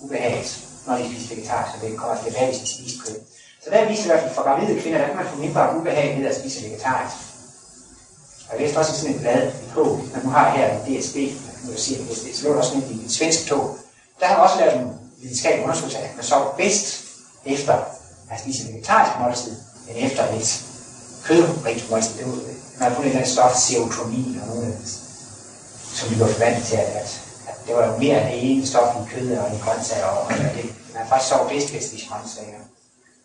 ubehaget, 0.02 0.60
når 0.88 0.98
de 0.98 1.06
spiste 1.10 1.36
vegetarisk, 1.36 1.76
og 1.76 1.82
det 1.82 1.98
kommer 1.98 2.24
tilbage, 2.24 2.48
hvis 2.48 2.60
de 2.60 2.74
spiste 2.76 3.00
kød. 3.06 3.16
Så 3.64 3.70
der 3.72 3.90
viser 3.90 4.04
i 4.04 4.08
hvert 4.08 4.22
fald 4.22 4.34
for 4.34 4.44
gravide 4.44 4.82
kvinder, 4.82 5.00
der 5.00 5.08
kan 5.08 5.16
man 5.16 5.26
få 5.26 5.38
mindre 5.38 5.76
ubehag 5.78 6.18
ved 6.20 6.26
at 6.26 6.36
spise 6.40 6.64
vegetarisk. 6.64 7.16
Og 8.48 8.54
jeg 8.54 8.62
læste 8.62 8.78
også 8.78 9.00
sådan 9.00 9.16
et 9.16 9.22
blad 9.22 9.48
et 9.48 9.54
tog, 9.74 10.02
man 10.14 10.24
nu 10.24 10.30
har 10.30 10.50
her 10.50 10.68
i 10.74 11.00
DSB, 11.00 11.16
nu 11.64 11.70
vil 11.72 11.80
sige, 11.80 12.00
det, 12.00 12.36
så 12.36 12.44
lå 12.44 12.54
også 12.54 12.74
i 12.76 13.06
et, 13.06 13.12
svensk 13.12 13.48
tog, 13.48 13.78
der 14.20 14.26
har 14.26 14.36
også 14.36 14.60
lavet 14.60 14.82
en 14.82 14.88
videnskabelig 15.22 15.64
undersøgelse 15.64 15.98
af, 15.98 16.10
at 16.10 16.16
man 16.16 16.26
sover 16.26 16.56
bedst 16.58 17.04
efter 17.46 17.74
at 18.32 18.40
spise 18.40 18.68
en 18.68 18.74
vegetarisk 18.74 19.12
måltid, 19.20 19.56
end 19.90 19.98
efter 19.98 20.24
et 20.24 20.64
kødrigt 21.24 21.90
måltid. 21.90 22.14
Det 22.18 22.28
man 22.80 22.90
har 22.90 22.96
fundet 22.96 23.10
et 23.10 23.16
eller 23.16 23.22
andet 23.22 23.34
stof, 23.34 23.56
serotonin 23.56 24.42
og 24.42 24.48
nogle 24.48 24.78
som 25.96 26.10
vi 26.12 26.20
var 26.20 26.28
forvandt 26.28 26.66
til, 26.66 26.76
at, 26.76 26.90
at, 27.02 27.22
at 27.48 27.56
det 27.68 27.76
var 27.76 27.98
mere 27.98 28.18
af 28.22 28.32
det 28.32 28.52
ene 28.52 28.68
stof 28.68 28.96
i 28.96 29.10
kød 29.14 29.38
og 29.38 29.48
i 29.56 29.60
grøntsager, 29.66 30.06
og 30.06 30.32
at 30.34 30.56
det, 30.56 30.66
man 30.94 31.08
faktisk 31.10 31.30
sov 31.30 31.50
bedst 31.50 31.74
ved 31.74 31.80
de 31.80 32.08
grøntsager. 32.10 32.60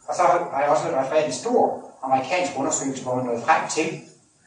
Og 0.08 0.14
så 0.16 0.22
har 0.22 0.60
jeg 0.60 0.70
også 0.70 0.84
refereret 0.84 1.26
en 1.26 1.32
stor 1.32 1.84
amerikansk 2.02 2.52
undersøgelse, 2.56 3.02
hvor 3.02 3.14
man 3.14 3.24
nåede 3.24 3.42
frem 3.42 3.68
til, 3.68 4.00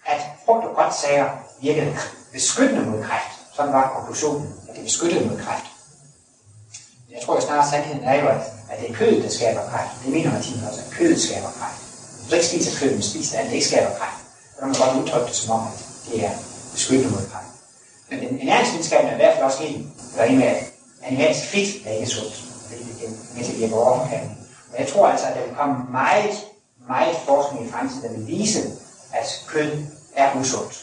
at 0.05 0.21
frugt 0.45 0.65
og 0.65 0.75
grøntsager 0.75 1.29
virkede 1.61 1.97
beskyttende 2.31 2.85
mod 2.89 3.03
kræft. 3.03 3.33
Sådan 3.55 3.73
var 3.73 3.93
konklusionen, 3.95 4.53
at 4.69 4.75
det 4.75 4.83
beskyttede 4.83 5.29
mod 5.29 5.37
kræft. 5.37 5.65
Jeg 7.11 7.21
tror 7.25 7.35
jo 7.35 7.41
snart, 7.41 7.69
sandheden 7.69 8.03
er 8.03 8.21
jo, 8.21 8.27
at, 8.27 8.41
at 8.69 8.79
det 8.79 8.89
er 8.89 8.93
kødet, 8.93 9.23
der 9.23 9.29
skaber 9.29 9.69
kræft. 9.69 9.91
Det 10.03 10.13
mener 10.13 10.31
Martin 10.31 10.63
også, 10.69 10.81
at 10.85 10.91
kødet 10.97 11.21
skaber 11.21 11.51
kræft. 11.59 11.79
Hvis 12.19 12.29
du 12.29 12.35
ikke 12.35 12.47
spiser 12.47 12.79
kød, 12.79 12.91
men 12.91 13.01
spiser 13.01 13.37
andet, 13.37 13.51
det 13.51 13.55
ikke 13.55 13.67
skaber 13.67 13.91
kræft. 13.99 14.19
Så 14.53 14.59
kan 14.59 14.67
man 14.67 14.77
godt 14.77 15.01
udtrykke 15.01 15.27
det 15.27 15.35
som 15.35 15.51
om, 15.55 15.67
at 15.67 15.85
det 16.07 16.25
er 16.25 16.31
beskyttende 16.73 17.11
mod 17.11 17.25
kræft. 17.31 17.52
Men 18.13 18.23
en 18.29 18.39
ernæringsvidenskab 18.39 19.05
er 19.05 19.11
i 19.11 19.15
hvert 19.15 19.33
fald 19.33 19.45
også 19.45 19.63
helt 19.63 19.87
gør 20.15 20.31
med, 20.31 20.43
at 20.43 20.63
animalsk 21.03 21.45
fedt 21.45 21.87
er 21.87 21.91
ikke 21.91 22.07
sundt. 22.07 22.35
Fordi 22.67 22.83
det 22.83 22.99
kan 22.99 23.09
med 23.35 23.43
til 23.43 23.53
at 23.53 23.59
virke 23.59 23.75
overforkaldning. 23.75 24.37
Og 24.73 24.79
jeg 24.79 24.87
tror 24.87 25.07
altså, 25.07 25.27
at 25.27 25.35
der 25.35 25.45
vil 25.45 25.55
komme 25.55 25.75
meget, 25.91 26.35
meget 26.87 27.15
forskning 27.25 27.67
i 27.67 27.71
fremtiden, 27.71 28.03
der 28.03 28.17
vil 28.17 28.27
vise, 28.27 28.59
at 29.13 29.43
kød 29.47 29.71
er 30.15 30.39
usundt. 30.39 30.73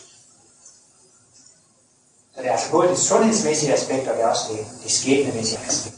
Så 2.34 2.42
det 2.42 2.46
er 2.46 2.52
altså 2.52 2.70
både 2.70 2.88
det 2.88 2.98
sundhedsmæssige 2.98 3.72
aspekt, 3.72 4.08
og 4.08 4.16
det 4.16 4.24
er 4.24 4.28
også 4.28 4.44
det, 4.52 4.66
det 4.82 4.90
skæbnemæssige 4.90 5.60
aspekt. 5.68 5.96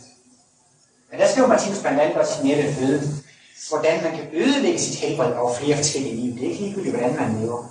Men 1.11 1.21
der 1.21 1.29
skriver 1.29 1.49
Martinus 1.49 1.79
blandt 1.79 2.01
andet 2.01 2.17
også 2.17 2.43
i 2.43 2.47
Nette 2.47 2.75
Føde, 2.75 3.23
hvordan 3.69 4.03
man 4.03 4.13
kan 4.13 4.29
ødelægge 4.33 4.79
sit 4.79 4.95
helbred 4.95 5.35
over 5.35 5.55
flere 5.55 5.77
forskellige 5.77 6.17
liv. 6.17 6.35
Det 6.35 6.47
er 6.47 6.51
ikke 6.51 6.63
ligegyldigt, 6.63 6.97
hvordan 6.97 7.17
man 7.17 7.41
lever. 7.41 7.65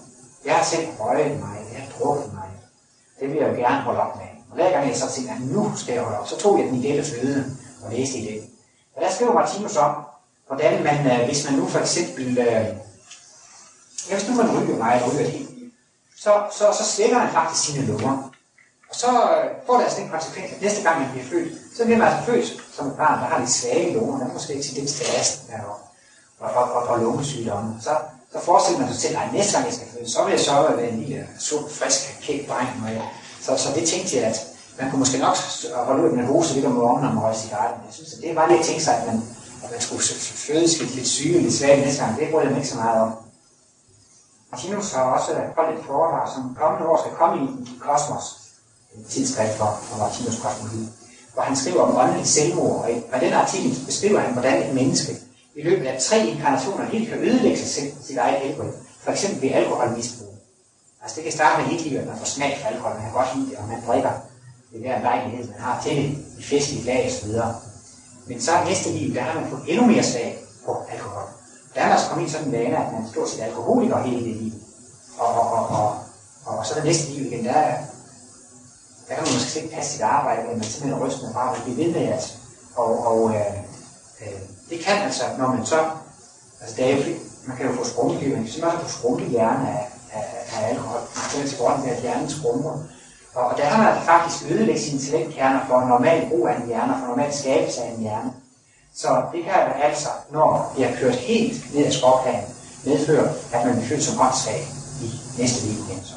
Jeg 0.45 0.55
har 0.55 0.63
selv 0.63 0.87
røget 0.99 1.39
mig, 1.39 1.57
jeg 1.73 1.81
har 1.81 1.91
drukket 1.99 2.33
mig. 2.33 2.40
Det 3.21 3.29
vil 3.29 3.37
jeg 3.37 3.49
jo 3.49 3.55
gerne 3.55 3.81
holde 3.81 3.99
op 3.99 4.15
med. 4.15 4.25
Og 4.49 4.55
hver 4.55 4.71
gang 4.71 4.87
jeg 4.87 4.95
så 4.95 5.11
tænkte, 5.11 5.33
at 5.33 5.41
nu 5.41 5.71
skal 5.75 5.93
jeg 5.93 6.03
holde 6.03 6.19
op, 6.19 6.27
så 6.27 6.37
tog 6.37 6.59
jeg 6.59 6.67
den 6.67 6.75
i 6.75 6.87
dette 6.87 7.03
føde 7.11 7.45
og 7.83 7.91
læste 7.93 8.17
i 8.17 8.25
det. 8.25 8.43
Og 8.95 9.01
der 9.01 9.11
skriver 9.11 9.33
Martinus 9.33 9.77
om, 9.77 9.95
hvordan 10.47 10.83
man, 10.83 11.11
øh, 11.11 11.25
hvis 11.27 11.49
man 11.49 11.59
nu 11.59 11.67
for 11.67 11.79
eksempel, 11.79 12.37
øh, 12.37 12.65
ja, 14.09 14.13
hvis 14.13 14.29
nu 14.29 14.35
man 14.35 14.63
ryger 14.63 14.77
meget, 14.77 15.13
ryger 15.13 15.23
det 15.23 15.31
helt 15.31 15.51
så, 16.23 16.43
så, 16.51 16.65
så 16.77 16.83
svækker 16.83 17.19
han 17.19 17.33
faktisk 17.33 17.65
sine 17.65 17.87
lunger. 17.87 18.31
Og 18.89 18.95
så 18.95 19.07
øh, 19.07 19.49
får 19.65 19.77
det 19.77 19.83
altså 19.83 20.01
den 20.01 20.09
konsekvens, 20.09 20.51
at 20.51 20.61
næste 20.61 20.83
gang 20.83 21.01
man 21.01 21.11
bliver 21.11 21.25
født, 21.25 21.53
så 21.77 21.83
bliver 21.85 21.97
man 21.97 22.07
altså 22.07 22.25
født 22.25 22.63
som 22.75 22.87
et 22.87 22.97
barn, 22.97 23.19
der 23.19 23.25
har 23.25 23.39
lidt 23.39 23.49
svage 23.49 23.93
lunger, 23.93 24.17
der 24.17 24.25
er 24.25 24.33
måske 24.33 24.53
ikke 24.53 24.67
tendens 24.67 24.93
til 24.93 25.05
astma 25.19 25.55
og, 25.69 25.79
og, 26.39 26.51
og, 26.51 26.71
og, 26.71 26.87
og 26.87 26.99
lungesygdomme. 26.99 27.81
Så, 27.81 27.89
så 28.33 28.39
forestiller 28.39 28.79
man 28.79 28.93
sig 28.93 29.01
selv, 29.01 29.17
at 29.17 29.33
næste 29.33 29.53
gang 29.53 29.65
jeg 29.65 29.73
skal 29.73 29.87
føde, 29.93 30.11
så 30.11 30.23
vil 30.23 30.31
jeg 30.31 30.39
sørge 30.39 30.67
at 30.67 30.77
være 30.77 30.89
en 30.89 30.99
lille 30.99 31.27
sund, 31.39 31.69
frisk, 31.69 32.01
kæk 32.21 32.49
dreng. 32.49 32.69
Og 32.85 32.89
jeg, 32.93 33.01
Så, 33.41 33.57
så 33.57 33.69
det 33.75 33.87
tænkte 33.87 34.17
jeg, 34.17 34.23
at 34.25 34.37
man 34.79 34.89
kunne 34.89 34.99
måske 34.99 35.17
nok 35.17 35.35
holde 35.73 36.03
ud 36.03 36.11
med 36.15 36.23
en 36.23 36.29
hose 36.33 36.53
lidt 36.53 36.65
om 36.65 36.71
morgenen 36.71 37.17
og 37.17 37.23
røge 37.23 37.35
cigaretten. 37.35 37.81
Jeg 37.87 37.93
synes, 37.93 38.13
at 38.13 38.21
det 38.21 38.35
var 38.35 38.47
lige 38.47 38.59
at 38.59 38.65
tænke 38.65 38.83
sig, 38.83 38.97
at 38.97 39.07
man, 39.07 39.17
at 39.63 39.71
man 39.71 39.81
skulle 39.81 40.03
fødes 40.47 40.79
lidt, 40.79 40.95
lidt 40.95 41.07
syge, 41.07 41.39
lidt 41.41 41.53
svage 41.53 41.81
næste 41.81 42.03
gang. 42.03 42.19
Det 42.19 42.31
brød 42.31 42.41
jeg 42.41 42.51
mig 42.51 42.57
ikke 42.57 42.69
så 42.69 42.75
meget 42.75 43.01
om. 43.01 43.11
Martinus 44.51 44.91
har 44.93 45.03
også 45.03 45.31
holdt 45.55 45.79
et 45.79 45.85
foredrag, 45.85 46.33
som 46.33 46.57
kommende 46.59 46.87
år 46.87 46.99
skal 47.03 47.11
komme 47.17 47.35
i, 47.43 47.45
i 47.69 47.79
Kosmos, 47.79 48.25
en 48.95 49.03
tidsskrift 49.09 49.57
for, 49.57 49.79
for 49.83 49.97
Martinus 49.97 50.39
kosmologi, 50.43 50.89
hvor 51.33 51.43
han 51.43 51.55
skriver 51.55 51.81
om 51.81 51.97
åndelig 51.97 52.27
selvmord, 52.27 52.81
og 52.83 52.91
i, 52.91 52.95
den 53.19 53.33
artikel 53.33 53.85
beskriver 53.85 54.19
han, 54.19 54.33
hvordan 54.33 54.63
et 54.63 54.75
menneske 54.75 55.11
i 55.55 55.61
løbet 55.61 55.85
af 55.85 56.01
tre 56.01 56.27
inkarnationer 56.27 56.85
helt 56.85 57.09
kan 57.09 57.17
ødelægge 57.19 57.57
sig 57.57 57.67
selv, 57.67 57.91
sit 58.03 58.17
eget 58.17 58.39
helbred, 58.39 58.71
for 58.99 59.11
eksempel 59.11 59.41
ved 59.41 59.51
alkoholmisbrug. 59.51 60.35
Altså 61.01 61.15
det 61.15 61.23
kan 61.23 61.33
starte 61.33 61.61
med 61.61 61.71
helt 61.71 61.85
livet, 61.85 62.01
at 62.01 62.07
man 62.07 62.17
får 62.17 62.25
smag 62.25 62.57
for 62.61 62.67
alkohol, 62.67 62.93
man 62.93 63.03
kan 63.03 63.13
godt 63.13 63.35
lide 63.35 63.49
det, 63.49 63.57
og 63.57 63.67
man 63.67 63.83
drikker 63.87 64.11
det 64.73 64.83
der 64.83 65.01
lejlighed, 65.01 65.47
man 65.47 65.59
har 65.59 65.81
til 65.83 65.95
det 65.97 66.09
i 66.39 66.43
festlige 66.43 66.85
dage 66.85 67.11
osv. 67.11 67.29
Men 68.27 68.41
så 68.41 68.51
næste 68.65 68.89
liv, 68.89 69.15
der 69.15 69.21
har 69.21 69.39
man 69.39 69.49
fået 69.49 69.63
endnu 69.67 69.85
mere 69.85 70.03
smag 70.03 70.39
på 70.65 70.77
alkohol. 70.91 71.23
Der 71.75 71.81
er 71.81 71.85
man 71.85 71.91
altså 71.91 72.09
kommet 72.09 72.27
i 72.27 72.31
sådan 72.31 72.47
en 72.47 72.53
vane, 72.53 72.77
at 72.77 72.93
man 72.93 73.07
stort 73.11 73.29
set 73.29 73.41
alkoholiker 73.41 74.01
hele 74.01 74.25
det 74.25 74.35
liv. 74.35 74.53
Og, 75.17 75.27
og, 75.27 75.51
og, 75.51 75.67
og, 76.45 76.57
og 76.57 76.65
så 76.65 76.75
det 76.75 76.83
næste 76.83 77.11
liv 77.11 77.25
igen, 77.25 77.45
der, 77.45 77.53
der 79.07 79.15
kan 79.15 79.23
man 79.23 79.33
måske 79.33 79.61
ikke 79.61 79.75
passe 79.75 79.91
sit 79.91 80.01
arbejde, 80.01 80.47
men 80.47 80.57
man 80.57 80.63
simpelthen 80.63 81.03
ryster 81.03 81.25
med 81.25 81.33
bare 81.33 81.55
at 81.55 81.63
blive 81.63 81.77
ved 81.77 81.93
med 81.93 82.07
at, 82.07 82.37
Og, 82.75 83.07
og 83.07 83.29
øh, 83.35 83.70
øh, 84.21 84.41
det 84.69 84.79
kan 84.85 84.97
altså, 84.97 85.23
når 85.37 85.47
man 85.47 85.65
så, 85.65 85.79
altså 86.61 86.75
David, 86.77 87.15
man 87.45 87.57
kan 87.57 87.65
jo 87.65 87.75
få 87.75 87.83
skrumpelig, 87.89 88.29
man 88.29 88.43
kan 88.43 88.51
simpelthen 88.53 88.81
få 88.81 88.97
skrumpelig 88.99 89.31
hjerne 89.31 89.69
af, 89.69 89.87
af, 90.13 90.25
af 90.53 90.69
alkohol. 90.69 90.99
Det 91.33 91.43
er 91.43 91.47
til 91.47 91.57
grund 91.57 91.83
med, 91.83 91.89
at 91.89 92.01
hjernen 92.01 92.29
skrumper. 92.29 92.83
Og, 93.35 93.43
og 93.45 93.57
der 93.57 93.65
har 93.65 93.83
man 93.83 94.03
faktisk 94.03 94.51
ødelægget 94.51 94.83
sine 94.83 95.01
talentkerner 95.01 95.59
for 95.67 95.79
normal 95.81 96.29
brug 96.29 96.47
af 96.47 96.55
en 96.55 96.67
hjerne, 96.67 96.93
for 96.99 97.07
normal 97.07 97.33
skabelse 97.33 97.81
af 97.81 97.91
en 97.91 98.01
hjerne. 98.01 98.33
Så 98.95 99.23
det 99.33 99.43
kan 99.43 99.53
altså, 99.83 100.09
når 100.31 100.73
det 100.77 100.85
er 100.85 100.95
kørt 100.95 101.15
helt 101.15 101.75
ned 101.75 101.85
ad 101.85 101.91
skråplanen, 101.91 102.49
medføre, 102.85 103.29
at 103.53 103.65
man 103.65 103.75
bliver 103.75 103.89
født 103.89 104.03
som 104.03 104.21
åndssvag 104.21 104.67
i 105.01 105.07
næste 105.37 105.65
liv 105.65 105.73
igen. 105.73 106.03
Så. 106.03 106.13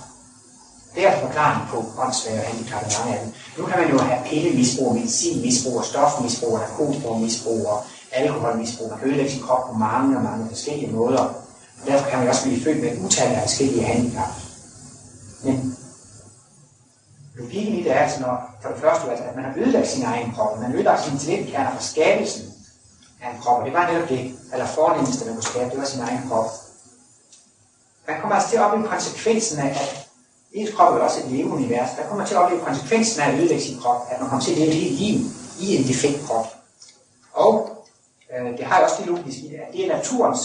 Det 0.95 1.07
er 1.07 1.11
altså 1.11 1.27
forklaringen 1.27 1.69
på 1.73 1.85
åndssvage 2.03 2.41
og 2.41 2.47
handicap 2.47 2.83
mange 2.99 3.19
af 3.19 3.25
dem. 3.25 3.33
Nu 3.59 3.67
kan 3.67 3.81
man 3.81 3.91
jo 3.91 3.99
have 3.99 4.25
pillemisbrug, 4.31 4.95
medicinmisbrug, 4.95 5.85
stofmisbrug, 5.85 6.59
narkotikamisbrug 6.59 7.67
og 7.67 7.85
alkoholmisbrug. 8.15 8.91
Man 8.91 8.99
kan 8.99 9.09
ødelægge 9.09 9.33
sin 9.33 9.43
krop 9.43 9.67
på 9.67 9.73
mange 9.79 10.17
og 10.17 10.23
mange 10.23 10.49
forskellige 10.49 10.93
måder. 10.93 11.25
Og 11.81 11.87
derfor 11.87 12.11
kan 12.11 12.19
man 12.19 12.29
også 12.29 12.43
blive 12.43 12.65
født 12.65 12.81
med 12.81 12.93
et 12.93 13.05
utal 13.05 13.33
af 13.35 13.43
forskellige 13.43 13.85
handicap. 13.85 14.29
Men 15.45 15.77
logikken 17.35 17.75
i 17.75 17.83
det 17.83 17.93
er 17.93 17.99
altså, 17.99 18.21
når, 18.21 18.57
for 18.63 18.69
det 18.69 18.79
første, 18.79 19.11
altså, 19.11 19.25
at 19.25 19.37
man 19.37 19.45
har 19.45 19.55
ødelagt 19.57 19.89
sin 19.89 20.05
egen 20.05 20.33
krop, 20.33 20.59
man 20.59 20.71
har 20.71 20.77
ødelagt 20.77 21.05
sine 21.05 21.19
talentkerner 21.19 21.71
fra 21.71 21.81
skabelsen 21.81 22.45
af 23.23 23.31
en 23.31 23.41
krop, 23.43 23.59
og 23.61 23.65
det 23.65 23.73
var 23.73 23.93
netop 23.93 24.09
det, 24.09 24.33
eller 24.53 24.67
fornemmeste, 24.67 25.25
man 25.25 25.35
kunne 25.35 25.43
skabe, 25.43 25.71
det 25.71 25.79
var 25.79 25.85
sin 25.85 26.01
egen 26.01 26.29
krop. 26.29 26.51
Man 28.09 28.21
kommer 28.21 28.35
altså 28.37 28.51
til 28.51 28.57
at 28.57 28.63
opleve 28.63 28.89
konsekvensen 28.89 29.59
af, 29.59 29.69
at 29.69 30.09
ens 30.53 30.71
krop 30.75 30.95
er 30.95 30.99
også 30.99 31.21
et 31.21 31.31
leveunivers. 31.31 31.89
Man 31.99 32.09
kommer 32.09 32.27
til 32.27 32.35
at 32.35 32.41
opleve 32.41 32.65
konsekvensen 32.65 33.23
af 33.23 33.29
at 33.29 33.35
ødelægge 33.35 33.65
sin 33.65 33.81
krop, 33.81 34.07
at 34.11 34.21
man 34.21 34.29
kommer 34.29 34.45
til 34.45 34.53
at 34.53 34.59
leve 34.59 34.69
et 34.69 34.75
helt 34.75 34.99
liv 35.01 35.21
i 35.61 35.77
en 35.77 35.89
defekt 35.89 36.27
krop. 36.27 36.47
Og 37.33 37.74
øh, 38.35 38.59
det 38.59 38.65
har 38.67 38.77
jeg 38.77 38.85
også 38.85 38.97
det 38.99 39.07
logiske 39.07 39.41
i 39.47 39.49
det, 39.49 39.57
at 39.57 39.73
det 39.73 39.85
er 39.85 39.97
naturens 39.97 40.41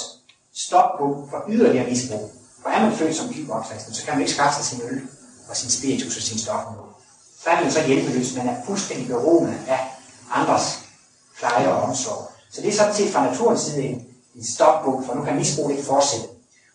stoppunkt 0.53 1.29
for 1.29 1.45
yderligere 1.49 1.89
misbrug. 1.89 2.31
For 2.61 2.69
er 2.69 2.81
man 2.81 2.93
født 2.93 3.15
som 3.15 3.33
hyperopsatsen, 3.33 3.93
så 3.93 4.05
kan 4.05 4.13
man 4.13 4.21
ikke 4.21 4.33
skaffe 4.33 4.55
sig 4.55 4.65
sin 4.65 4.81
øl 4.89 5.01
og 5.49 5.55
sin 5.57 5.69
spiritus 5.69 6.17
og 6.17 6.23
sin 6.23 6.39
stofmål. 6.39 6.89
Der 7.45 7.51
er 7.51 7.61
man 7.61 7.71
så 7.71 7.87
hjælpeløs, 7.87 8.35
man 8.35 8.47
er 8.47 8.55
fuldstændig 8.65 9.07
beroende 9.07 9.57
af 9.67 9.79
andres 10.31 10.79
pleje 11.39 11.73
og 11.73 11.81
omsorg. 11.81 12.31
Så 12.51 12.61
det 12.61 12.69
er 12.69 12.77
sådan 12.77 12.93
set 12.93 13.09
fra 13.13 13.25
naturens 13.25 13.61
side 13.61 13.81
en, 13.83 14.05
en 14.35 14.45
stopbog, 14.45 15.03
for 15.05 15.15
nu 15.15 15.23
kan 15.23 15.35
misbruget 15.35 15.71
ikke 15.71 15.83
fortsætte. 15.83 16.27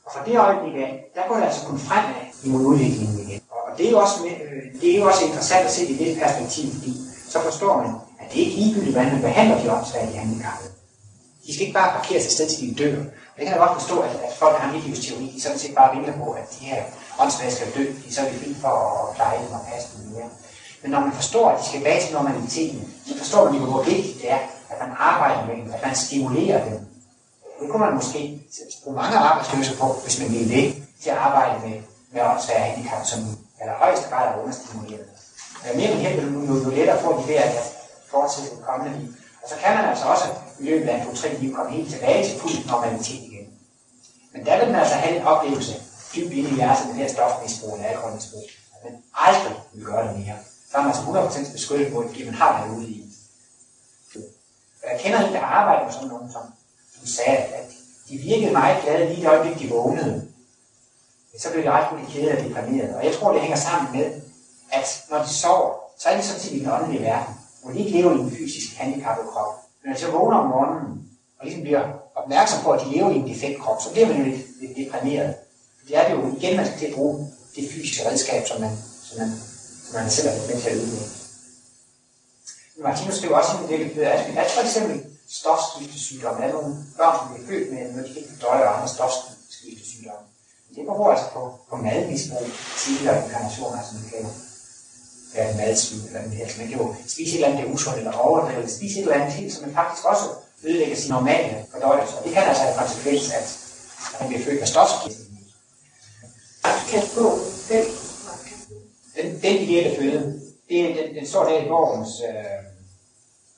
Og 0.07 0.13
fra 0.13 0.25
det 0.27 0.39
øjeblik 0.39 0.75
af, 0.75 1.05
der 1.15 1.21
går 1.29 1.37
det 1.37 1.45
altså 1.45 1.67
kun 1.67 1.79
fremad 1.79 2.15
imod 2.45 2.67
udviklingen 2.67 3.19
igen. 3.19 3.41
Og 3.51 3.79
det 3.79 3.87
er 3.87 3.91
jo 3.91 3.99
også, 3.99 4.19
øh, 4.27 4.81
det 4.81 4.95
er 4.95 4.99
jo 4.99 5.07
også 5.07 5.25
interessant 5.25 5.67
at 5.67 5.73
se 5.73 5.87
i 5.87 5.97
det 6.05 6.19
perspektiv, 6.23 6.73
fordi 6.73 6.93
så 7.29 7.41
forstår 7.41 7.83
man, 7.83 7.91
at 8.21 8.33
det 8.33 8.43
er 8.43 8.47
ikke 8.47 8.57
ligegyldigt, 8.57 8.95
hvordan 8.95 9.13
man 9.13 9.23
behandler 9.23 9.63
de 9.63 9.73
åndssvage 9.73 10.19
handicappede. 10.19 10.74
De 11.47 11.55
skal 11.55 11.67
ikke 11.67 11.79
bare 11.81 11.93
parkeres 11.99 12.27
et 12.27 12.33
sted 12.33 12.49
til 12.49 12.61
de 12.61 12.75
dør. 12.83 12.97
Og 13.01 13.37
det 13.37 13.45
kan 13.45 13.53
jeg 13.55 13.59
godt 13.67 13.81
forstå, 13.81 14.01
at, 14.01 14.11
at 14.11 14.33
folk 14.39 14.57
har 14.57 14.73
en 14.73 14.81
livsteori, 14.81 15.33
de 15.35 15.43
sådan 15.43 15.59
set 15.59 15.75
bare 15.75 15.97
venter 15.97 16.13
på, 16.23 16.31
at 16.31 16.47
de 16.61 16.65
her 16.65 16.83
åndsvage 17.21 17.53
skal 17.53 17.75
dø, 17.75 17.85
fordi 17.95 18.13
så 18.15 18.21
er 18.21 18.31
vi 18.31 18.39
fint 18.39 18.57
for 18.61 18.69
at 18.69 19.17
pleje 19.17 19.39
dem 19.39 19.53
og 19.53 19.67
passe 19.73 19.89
dem 19.97 20.13
mere. 20.13 20.29
Men 20.83 20.91
når 20.91 21.01
man 21.01 21.13
forstår, 21.13 21.51
at 21.51 21.59
de 21.59 21.65
skal 21.65 21.79
tilbage 21.81 22.03
til 22.05 22.15
normaliteten, 22.15 22.95
så 23.07 23.19
forstår 23.19 23.51
man 23.51 23.61
hvor 23.61 23.83
vigtigt 23.83 24.23
det 24.23 24.31
er, 24.31 24.39
at 24.71 24.77
man 24.81 24.91
arbejder 24.99 25.47
med 25.47 25.57
dem, 25.57 25.73
at 25.75 25.83
man 25.87 25.95
stimulerer 25.95 26.65
dem. 26.65 26.79
Det 27.61 27.71
kunne 27.71 27.85
man 27.87 27.95
måske 27.95 28.41
bruge 28.83 28.97
mange 28.97 29.17
arbejdsløse 29.17 29.77
på, 29.79 29.87
hvis 30.03 30.21
man 30.21 30.33
ville 30.33 30.55
det, 30.55 30.85
til 31.03 31.11
at 31.11 31.17
arbejde 31.17 31.69
med, 31.69 31.77
med 32.13 32.23
åndsvage 32.23 32.61
handicap, 32.61 33.07
som 33.07 33.21
eller 33.61 33.75
højeste 33.75 34.09
grad 34.11 34.29
er 34.29 34.43
understimuleret. 34.43 35.07
Mere 35.75 35.91
man 35.95 36.01
hjælper, 36.01 36.23
jo, 36.23 36.65
jo 36.65 36.71
lettere 36.71 37.01
får 37.01 37.21
de 37.21 37.29
ved 37.29 37.35
at 37.35 37.53
fortsætte 38.11 38.51
det 38.57 38.65
kommende 38.65 38.99
liv. 38.99 39.09
Og 39.43 39.49
så 39.49 39.55
kan 39.63 39.77
man 39.77 39.85
altså 39.85 40.05
også 40.05 40.25
i 40.59 40.65
løbet 40.65 40.89
af 40.89 41.07
to-tre 41.07 41.39
liv 41.41 41.55
komme 41.55 41.73
helt 41.73 41.91
tilbage 41.93 42.25
til 42.25 42.41
fuld 42.41 42.67
normalitet 42.67 43.23
igen. 43.23 43.47
Men 44.33 44.47
der 44.47 44.59
vil 44.59 44.73
man 44.73 44.81
altså 44.81 44.95
have 44.95 45.17
en 45.17 45.23
oplevelse 45.23 45.83
dybt 46.15 46.33
inde 46.33 46.51
i 46.51 46.55
hjertet, 46.55 46.87
det 46.87 46.95
her 46.95 47.09
stofmisbrug 47.09 47.75
eller 47.75 47.89
alkoholmisbrug, 47.89 48.45
at 48.75 48.91
man 48.91 49.03
aldrig 49.15 49.57
vil 49.73 49.85
gøre 49.85 50.09
det 50.09 50.19
mere. 50.19 50.37
Så 50.71 50.77
er 50.77 50.83
man 50.83 50.91
altså 50.91 51.47
100% 51.47 51.53
beskyttet 51.53 51.93
på 51.93 52.05
fordi 52.09 52.25
man 52.25 52.35
har 52.35 52.59
været 52.59 52.77
ude 52.79 52.89
i. 52.89 53.05
Jeg 54.91 55.01
kender 55.01 55.19
en, 55.19 55.35
der 55.35 55.41
arbejder 55.41 55.85
med 55.85 55.93
sådan 55.93 56.09
nogen, 56.09 56.33
som, 56.33 56.43
som 56.99 57.07
sagde, 57.07 57.39
at 57.39 57.71
de 58.09 58.17
virkede 58.17 58.53
meget 58.53 58.83
glade 58.83 59.09
lige 59.09 59.21
det 59.21 59.29
øjeblik, 59.29 59.59
de 59.59 59.69
vågnede. 59.69 60.15
Men 61.33 61.41
så 61.41 61.51
blev 61.53 61.65
de 61.65 61.71
ret 61.71 61.89
hurtigt 61.91 62.11
kede 62.11 62.33
og 62.33 62.45
deprimeret. 62.45 62.95
Og 62.97 63.05
jeg 63.05 63.15
tror, 63.15 63.33
det 63.33 63.41
hænger 63.41 63.57
sammen 63.57 63.93
med, 63.93 64.21
at 64.73 65.05
når 65.11 65.19
de 65.23 65.29
sover, 65.29 65.75
så 65.99 66.09
er 66.09 66.17
de 66.17 66.23
sådan 66.23 66.41
set 66.41 66.53
i 66.53 66.59
den 66.59 66.71
åndelige 66.71 67.03
verden, 67.03 67.35
hvor 67.63 67.73
de 67.73 67.79
ikke 67.79 67.91
lever 67.91 68.13
i 68.13 68.19
en 68.19 68.31
fysisk 68.31 68.77
handicappet 68.77 69.27
krop. 69.33 69.64
Men 69.85 69.91
når 69.91 69.93
jeg 69.93 70.01
så 70.01 70.11
vågner 70.11 70.37
om 70.37 70.49
morgenen, 70.49 71.09
og 71.39 71.47
ligesom 71.47 71.63
bliver 71.63 71.85
opmærksom 72.15 72.63
på, 72.63 72.71
at 72.71 72.81
de 72.85 72.91
lever 72.91 73.11
i 73.11 73.17
en 73.17 73.29
defekt 73.29 73.61
krop, 73.61 73.83
så 73.83 73.93
bliver 73.93 74.09
man 74.09 74.17
jo 74.17 74.25
lidt, 74.25 74.61
lidt 74.61 74.77
deprimeret. 74.77 75.35
Det 75.89 75.97
er 75.97 76.09
det 76.09 76.15
jo 76.17 76.37
igen, 76.37 76.57
man 76.57 76.67
skal 76.67 76.79
til 76.79 76.87
at 76.87 76.95
bruge 76.95 77.33
det 77.57 77.71
fysiske 77.73 78.09
redskab, 78.09 78.47
som 78.47 78.61
man, 78.61 78.71
som 79.03 79.19
man, 79.19 79.31
som 79.85 80.01
man 80.01 80.11
selv 80.11 80.29
er 80.29 80.55
med 80.55 80.61
til 80.63 80.71
at 80.71 80.77
udvikle. 80.77 81.25
Martinus 82.77 83.15
skriver 83.15 83.37
også 83.39 83.53
i 83.59 83.63
en 83.65 83.69
del, 83.71 83.99
at, 83.99 84.07
at 84.07 84.39
altså, 84.39 84.55
for 84.57 84.65
eksempel 84.67 85.05
stofskiftesygdomme 85.29 86.45
er 86.45 86.53
nogle 86.53 86.75
børn, 86.97 87.17
som 87.19 87.27
bliver 87.29 87.47
født 87.49 87.73
med, 87.73 87.93
når 87.93 88.03
de 88.03 88.09
ikke 88.09 88.35
døjer 88.43 88.69
andre 88.69 88.89
stofskiftesygdomme. 88.89 90.27
Det 90.77 90.87
beror 90.87 91.11
altså 91.13 91.27
på, 91.33 91.41
på 91.71 91.77
madmisbrug 91.77 92.47
tidligere 92.79 93.25
inkarnationer, 93.25 93.79
som 93.89 93.95
vi 94.05 94.09
kan 94.11 94.27
være 95.35 95.51
en 95.51 95.57
madsvig 95.57 96.07
eller 96.07 96.21
andet 96.21 96.33
her. 96.37 96.47
Man 96.59 96.69
kan 96.69 96.79
jo 96.79 96.95
spise 97.09 97.31
et 97.31 97.35
eller 97.35 97.49
andet, 97.49 97.63
der 97.63 97.69
er 97.71 97.75
usundt 97.75 97.99
eller 97.99 98.13
overdrevet, 98.13 98.71
spise 98.73 98.99
et 98.99 99.03
eller 99.03 99.15
andet 99.15 99.35
ting, 99.35 99.53
som 99.53 99.65
man 99.65 99.75
faktisk 99.75 100.05
også 100.05 100.25
ødelægger 100.65 100.97
sin 100.97 101.11
normale 101.11 101.67
fordøjelse. 101.73 102.15
Det 102.25 102.33
kan 102.33 102.43
altså 102.43 102.63
have 102.63 102.79
konsekvens, 102.79 103.31
at 103.33 103.47
man 104.21 104.29
bliver 104.29 104.45
født 104.45 104.59
med 104.61 104.67
stofskiftesygdomme. 104.67 105.39
Kan 106.91 107.03
gå 107.17 107.39
den 107.69 107.85
den, 109.17 109.27
den 109.43 109.57
ideelle 109.63 109.97
føde, 109.97 110.41
det, 110.69 110.81
er- 110.81 110.95
den, 111.07 111.15
den 111.15 111.27
står 111.27 111.45
der 111.45 111.65
i 111.65 111.69
borgens, 111.69 112.09
øh, 112.29 112.35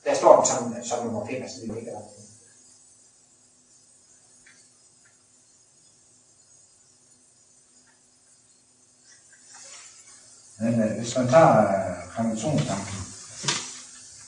der 0.05 0.15
står 0.15 0.35
den 0.35 0.45
som, 0.45 0.75
som 0.83 1.05
nummer 1.05 1.25
5, 1.27 1.41
altså 1.43 1.57
det 1.61 1.73
ligger 1.75 1.91
der. 1.91 1.99
Men 10.59 10.81
øh, 10.81 10.97
hvis 10.97 11.17
man 11.17 11.27
tager 11.27 11.59
øh, 11.59 11.95
krangationstanken, 12.15 12.97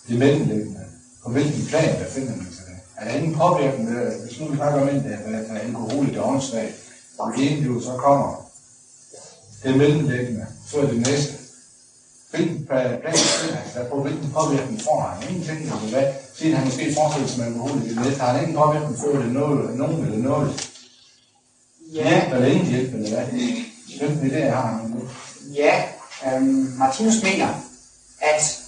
det 0.08 0.20
mellemliggende, 0.20 0.86
på 1.24 1.30
hvilken 1.30 1.66
plan 1.66 2.04
befinder 2.04 2.36
man 2.36 2.48
sig 2.52 2.66
der? 2.68 3.02
Er 3.02 3.08
der 3.08 3.18
ingen 3.18 3.36
påvirkning, 3.36 3.90
hvis 4.24 4.40
nu 4.40 4.48
vi 4.48 4.56
snakker 4.56 4.82
om 4.82 4.90
en, 4.90 5.04
der 5.04 5.18
der 5.32 5.54
er 5.54 5.60
alkoholik 5.60 6.18
og 6.18 6.30
åndssvag, 6.30 6.74
og 7.20 7.34
genlivet 7.34 7.84
så 7.84 7.92
kommer, 7.98 8.50
det 9.64 9.78
mellemliggende, 9.78 10.46
så 10.68 10.80
er 10.80 10.86
det 10.86 11.08
næste. 11.08 11.34
Hvilken 12.32 12.66
plan 12.66 13.02
sig 13.18 13.82
der 13.82 13.90
på? 13.90 14.02
Hvilken 14.02 14.32
påvirkning 14.32 14.82
får 14.82 15.02
han? 15.02 15.30
Ingenting, 15.30 15.60
eller 15.62 15.90
hvad? 15.90 16.14
Siden 16.36 16.56
han 16.56 16.66
måske 16.66 16.94
fortsætter 16.94 17.28
som 17.28 17.44
alkoholik 17.44 17.86
i 17.86 17.90
det 17.90 18.06
næste, 18.06 18.22
har 18.22 18.32
han 18.32 18.42
ingen 18.42 18.58
påvirkning 18.58 18.98
for 18.98 19.08
det 19.08 19.32
noget, 19.32 19.78
nogen 19.78 20.06
eller 20.06 20.18
noget? 20.18 20.72
Hjælp 21.92 22.34
eller 22.34 22.46
ingen 22.46 22.68
hjælp, 22.68 22.94
eller 22.94 23.10
hvad? 23.10 23.26
Hvilken 23.98 24.32
idé 24.32 24.50
har 24.50 24.62
han? 24.62 24.92
det? 24.92 25.10
Ja, 25.56 25.84
øhm, 26.26 26.74
Martinus 26.78 27.24
mener, 27.24 27.48
at, 28.22 28.60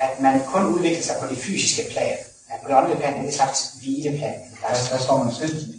at 0.00 0.20
man 0.20 0.40
kun 0.46 0.66
udvikler 0.66 1.02
sig 1.02 1.16
på 1.20 1.26
det 1.26 1.38
fysiske 1.38 1.90
plan. 1.92 2.16
At 2.50 2.60
på 2.62 2.68
det 2.68 2.76
åndelige 2.76 2.98
plan 3.00 3.14
er 3.14 3.20
det 3.20 3.28
et 3.28 3.34
slags 3.34 3.70
hvileplan. 3.80 4.34
en 4.34 4.58
Der, 4.62 4.74
slags- 4.74 4.88
der 4.90 4.98
står 4.98 5.24
man. 5.24 5.34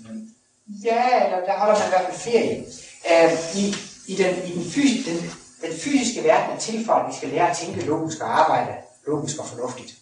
Men 0.07 0.35
Ja, 0.83 1.25
eller 1.25 1.45
der 1.45 1.57
holder 1.59 1.79
man 1.79 1.87
i 1.87 1.89
hvert 1.89 2.05
fald 2.05 2.19
ferie. 2.19 2.65
Øh, 3.11 3.55
i, 3.55 3.75
i, 4.07 4.15
den, 4.15 4.35
i 4.47 4.55
den, 4.55 4.71
fysi, 4.71 5.11
den, 5.11 5.31
den 5.69 5.79
fysiske 5.79 6.23
verden 6.23 6.55
er 6.55 6.59
til 6.59 6.85
for, 6.85 6.93
at 6.93 7.11
vi 7.11 7.17
skal 7.17 7.29
lære 7.29 7.49
at 7.49 7.57
tænke 7.57 7.85
logisk 7.85 8.21
og 8.21 8.39
arbejde 8.39 8.71
logisk 9.07 9.39
og 9.39 9.47
fornuftigt. 9.47 9.93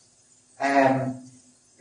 Øh, 0.64 0.92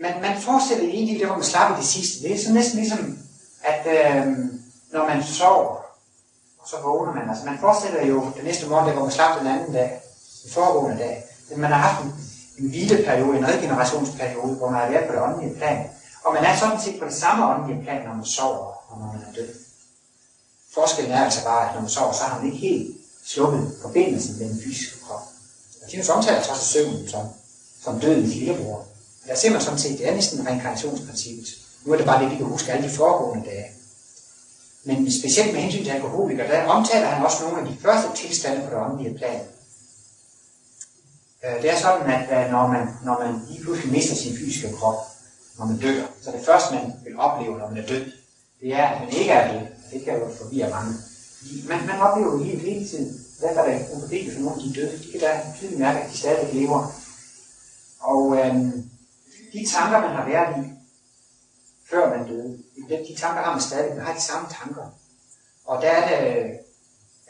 man, 0.00 0.20
man 0.22 0.40
forestiller 0.40 0.84
egentlig 0.88 1.18
det, 1.18 1.26
hvor 1.26 1.36
man 1.36 1.44
slapper 1.44 1.76
det 1.76 1.86
sidste. 1.86 2.22
Det 2.22 2.32
er 2.34 2.38
så 2.44 2.52
næsten 2.52 2.78
ligesom, 2.80 3.18
at 3.64 3.86
øh, 3.86 4.26
når 4.92 5.06
man 5.08 5.24
sover, 5.24 5.76
så 6.70 6.76
vågner 6.82 7.12
man. 7.14 7.30
Altså 7.30 7.44
man 7.44 7.58
fortsætter 7.58 8.06
jo 8.06 8.16
den 8.36 8.44
næste 8.44 8.68
morgen, 8.68 8.86
der, 8.86 8.92
hvor 8.92 9.02
man 9.02 9.12
slap 9.12 9.38
den 9.38 9.46
anden 9.46 9.72
dag, 9.72 10.02
den 10.42 10.50
foregående 10.50 10.98
dag. 10.98 11.24
Men 11.50 11.60
man 11.60 11.70
har 11.72 11.78
haft 11.78 12.04
en, 12.04 12.12
en 12.58 12.68
hvileperiode, 12.70 13.38
en 13.38 13.48
regenerationsperiode, 13.48 14.54
hvor 14.54 14.70
man 14.70 14.80
har 14.80 14.90
været 14.90 15.06
på 15.06 15.12
det 15.12 15.22
åndelige 15.22 15.54
plan. 15.54 15.90
Og 16.24 16.34
man 16.34 16.44
er 16.44 16.56
sådan 16.56 16.80
set 16.80 16.98
på 16.98 17.04
det 17.04 17.14
samme 17.14 17.46
åndelige 17.46 17.82
plan, 17.82 18.06
når 18.06 18.14
man 18.14 18.24
sover 18.24 18.72
og 18.88 18.98
når 18.98 19.06
man 19.06 19.22
er 19.28 19.32
død. 19.34 19.48
Forskellen 20.74 21.12
er 21.12 21.24
altså 21.24 21.44
bare, 21.44 21.68
at 21.68 21.74
når 21.74 21.80
man 21.80 21.90
sover, 21.90 22.12
så 22.12 22.22
har 22.22 22.38
man 22.38 22.46
ikke 22.46 22.58
helt 22.58 22.96
sluppet 23.24 23.72
forbindelsen 23.82 24.38
med 24.38 24.48
den 24.48 24.60
fysiske 24.64 25.00
krop. 25.04 25.20
Martinus 25.80 26.08
omtaler 26.08 26.42
så 26.42 26.50
også 26.50 26.64
søvnen 26.64 27.08
som, 27.08 27.26
som 27.84 28.00
dødens 28.00 28.34
lillebror. 28.34 28.84
Der 29.26 29.34
ser 29.36 29.50
man 29.50 29.60
sådan 29.60 29.78
set, 29.78 29.98
det 29.98 30.08
er 30.08 30.14
næsten 30.14 30.46
reinkarnationsprincippet. 30.46 31.48
Nu 31.84 31.92
er 31.92 31.96
det 31.96 32.06
bare 32.06 32.22
det, 32.22 32.30
vi 32.30 32.36
kan 32.36 32.46
huske 32.46 32.72
alle 32.72 32.88
de 32.88 32.94
foregående 32.94 33.44
dage. 33.44 33.77
Men 34.88 35.12
specielt 35.12 35.52
med 35.52 35.60
hensyn 35.60 35.84
til 35.84 35.90
alkoholikere, 35.90 36.48
der 36.48 36.64
omtaler 36.64 37.06
han 37.06 37.24
også 37.24 37.44
nogle 37.44 37.60
af 37.60 37.66
de 37.68 37.76
første 37.82 38.08
tilstande 38.14 38.60
på 38.64 38.70
det 38.70 38.78
åndelige 38.84 39.18
plan. 39.18 39.40
Øh, 41.44 41.62
det 41.62 41.70
er 41.70 41.78
sådan, 41.78 42.10
at 42.10 42.26
øh, 42.36 42.52
når 42.52 42.66
man, 42.66 42.88
når 43.04 43.16
man 43.22 43.40
lige 43.48 43.62
pludselig 43.64 43.92
mister 43.92 44.14
sin 44.16 44.36
fysiske 44.36 44.76
krop, 44.76 44.98
når 45.58 45.66
man 45.66 45.78
dør, 45.78 46.02
så 46.22 46.30
det 46.30 46.46
første, 46.46 46.74
man 46.74 46.92
vil 47.04 47.18
opleve, 47.18 47.58
når 47.58 47.68
man 47.68 47.78
er 47.78 47.86
død, 47.86 48.04
det 48.60 48.74
er, 48.74 48.86
at 48.86 49.00
man 49.00 49.10
ikke 49.12 49.30
er 49.30 49.52
død. 49.52 49.66
Det 49.92 50.04
kan 50.04 50.18
jo 50.18 50.28
forvirre 50.42 50.70
mange. 50.70 50.92
Man, 51.68 51.86
man 51.86 52.00
oplever 52.00 52.32
jo 52.32 52.42
hele, 52.44 52.60
hele 52.60 52.88
tiden. 52.88 53.24
Derfor 53.40 53.60
er 53.60 53.78
det 53.78 53.86
for 54.32 54.40
nogle, 54.40 54.62
de 54.62 54.68
er 54.70 54.74
døde. 54.74 54.98
De 54.98 55.10
kan 55.12 55.20
da 55.20 55.40
tydeligt 55.56 55.80
mærke, 55.80 55.98
at 55.98 56.10
de 56.12 56.18
stadig 56.18 56.54
lever. 56.54 56.92
Og 58.00 58.36
øhm, 58.38 58.90
de 59.52 59.66
tanker, 59.74 60.00
man 60.00 60.16
har 60.16 60.26
været 60.28 60.64
i, 60.64 60.77
før 61.90 62.16
man 62.16 62.28
døde, 62.28 62.58
de 63.08 63.16
tanker 63.16 63.42
har 63.42 63.52
man 63.52 63.60
stadig. 63.60 63.96
Man 63.96 64.06
har 64.06 64.14
de 64.14 64.20
samme 64.20 64.48
tanker. 64.58 64.86
Og 65.64 65.82
der 65.82 65.90
er 65.90 66.02
det, 66.08 66.36
øh, 66.36 66.50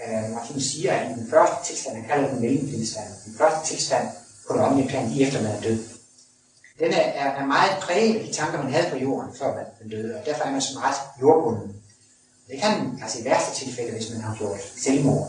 øh 0.04 0.30
Martin 0.34 0.60
siger, 0.60 0.92
at 0.92 1.10
i 1.10 1.20
den 1.20 1.30
første 1.30 1.56
tilstand, 1.64 1.96
han 1.96 2.08
kalder 2.08 2.28
den 2.28 2.40
mellemtilstand, 2.40 3.08
den 3.24 3.34
første 3.38 3.74
tilstand 3.74 4.08
på 4.48 4.54
det 4.54 4.62
åndelige 4.62 4.88
plan, 4.88 5.08
lige 5.08 5.26
efter 5.26 5.42
man 5.42 5.56
er 5.56 5.60
død, 5.60 5.84
den 6.78 6.92
er, 6.92 7.00
er, 7.00 7.30
er 7.30 7.46
meget 7.46 7.82
præget 7.82 8.16
af 8.16 8.26
de 8.26 8.32
tanker, 8.32 8.62
man 8.62 8.72
havde 8.72 8.90
på 8.90 8.96
jorden, 8.96 9.30
før 9.38 9.54
man 9.54 9.90
døde, 9.90 10.16
og 10.18 10.26
derfor 10.26 10.44
er 10.44 10.50
man 10.50 10.60
så 10.60 10.78
meget 10.78 10.94
jordbunden. 11.20 11.76
Det 12.50 12.60
kan 12.60 12.98
altså 13.02 13.18
i 13.20 13.24
værste 13.24 13.64
tilfælde, 13.64 13.92
hvis 13.92 14.10
man 14.12 14.20
har 14.20 14.36
gjort 14.36 14.60
selvmord. 14.76 15.28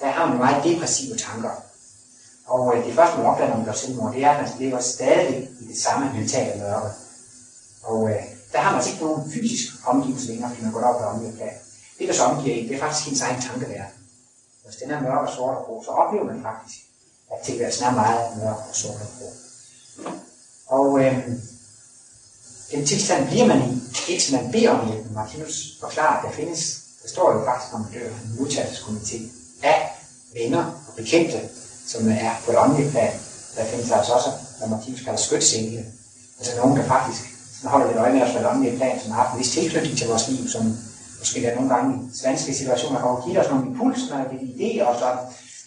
Der 0.00 0.06
har 0.06 0.26
man 0.28 0.38
meget 0.38 0.64
depressive 0.64 1.16
tanker. 1.16 1.50
Og 2.46 2.76
øh, 2.76 2.86
det 2.86 2.94
første, 2.94 3.16
man 3.16 3.26
opdager, 3.26 3.48
når 3.48 3.56
man 3.56 3.66
gør 3.66 3.72
selvmord, 3.72 4.14
det 4.14 4.24
er, 4.24 4.30
at 4.30 4.42
man 4.42 4.50
lever 4.58 4.80
stadig 4.80 5.48
i 5.60 5.68
det 5.68 5.78
samme 5.78 6.20
mentale 6.20 6.60
mørke. 6.60 6.88
Og 7.82 8.10
øh, 8.10 8.22
der 8.52 8.58
har 8.58 8.70
man 8.70 8.78
altså 8.78 8.90
ikke 8.90 9.04
nogen 9.04 9.32
fysisk 9.32 9.72
omgivelse 9.86 10.26
længere, 10.26 10.50
fordi 10.50 10.62
man 10.62 10.72
går 10.72 10.80
op 10.80 11.00
og 11.00 11.06
omgiver 11.06 11.32
plan. 11.32 11.54
Det, 11.98 12.08
der 12.08 12.14
så 12.14 12.22
omgiver 12.22 12.56
en, 12.56 12.68
det 12.68 12.76
er 12.76 12.80
faktisk 12.80 13.08
ens 13.08 13.20
egen 13.20 13.42
tankeverden. 13.42 13.94
Hvis 14.64 14.76
den 14.76 14.90
er 14.90 15.00
mørk 15.00 15.28
og 15.28 15.34
sort 15.34 15.56
og 15.56 15.64
grå, 15.64 15.84
så 15.84 15.90
oplever 15.90 16.24
man 16.24 16.42
faktisk, 16.42 16.78
at 17.32 17.38
tilværelsen 17.46 17.84
er 17.84 17.90
meget 17.90 18.36
mørk 18.36 18.56
og 18.70 18.74
sort 18.76 19.00
og 19.00 19.08
grå. 19.18 19.28
Og 20.66 21.00
øh, 21.00 21.28
den 22.72 22.86
tilstand 22.86 23.28
bliver 23.28 23.46
man 23.46 23.60
i, 23.70 23.82
indtil 24.12 24.36
man 24.36 24.52
beder 24.52 24.70
om 24.70 24.88
hjælp. 24.88 25.10
Martinus 25.10 25.78
forklarer, 25.80 26.16
at 26.16 26.24
der 26.24 26.36
findes, 26.36 26.80
der 27.02 27.08
står 27.08 27.32
jo 27.32 27.44
faktisk, 27.44 27.72
når 27.72 27.78
man 27.78 27.92
dør, 27.92 28.08
en 28.08 28.38
modtagelseskomité 28.38 29.18
af 29.62 29.78
venner 30.34 30.64
og 30.88 30.94
bekendte, 30.96 31.40
som 31.86 32.08
er 32.08 32.30
på 32.44 32.50
et 32.50 32.58
åndeligt 32.58 32.90
plan. 32.90 33.12
Der 33.56 33.64
findes 33.64 33.90
altså 33.90 34.12
også, 34.12 34.30
hvad 34.58 34.68
Martinus 34.68 35.00
kalder 35.00 35.18
skytsengle. 35.18 35.86
Altså 36.38 36.56
nogen, 36.56 36.76
der 36.76 36.86
faktisk 36.86 37.31
holder 37.70 37.86
lidt 37.86 37.98
øje 37.98 38.12
med 38.12 38.22
os 38.22 38.30
hvad 38.30 38.42
et 38.42 38.50
åndeligt 38.50 38.76
plan, 38.76 39.00
som 39.00 39.10
har 39.12 39.22
haft 39.22 39.32
en 39.34 39.38
vis 39.38 39.50
tilknytning 39.50 39.98
til 39.98 40.08
vores 40.08 40.28
liv, 40.28 40.48
som 40.48 40.62
måske 41.18 41.42
der 41.42 41.54
nogle 41.54 41.74
gange 41.74 41.88
i 41.96 42.16
svenske 42.22 42.54
situationer 42.54 42.98
har 42.98 43.22
givet 43.24 43.40
os 43.40 43.50
nogle 43.50 43.66
impulser, 43.66 44.18
nogle 44.18 44.40
idéer 44.52 44.84
og 44.84 44.98
sådan. 44.98 45.18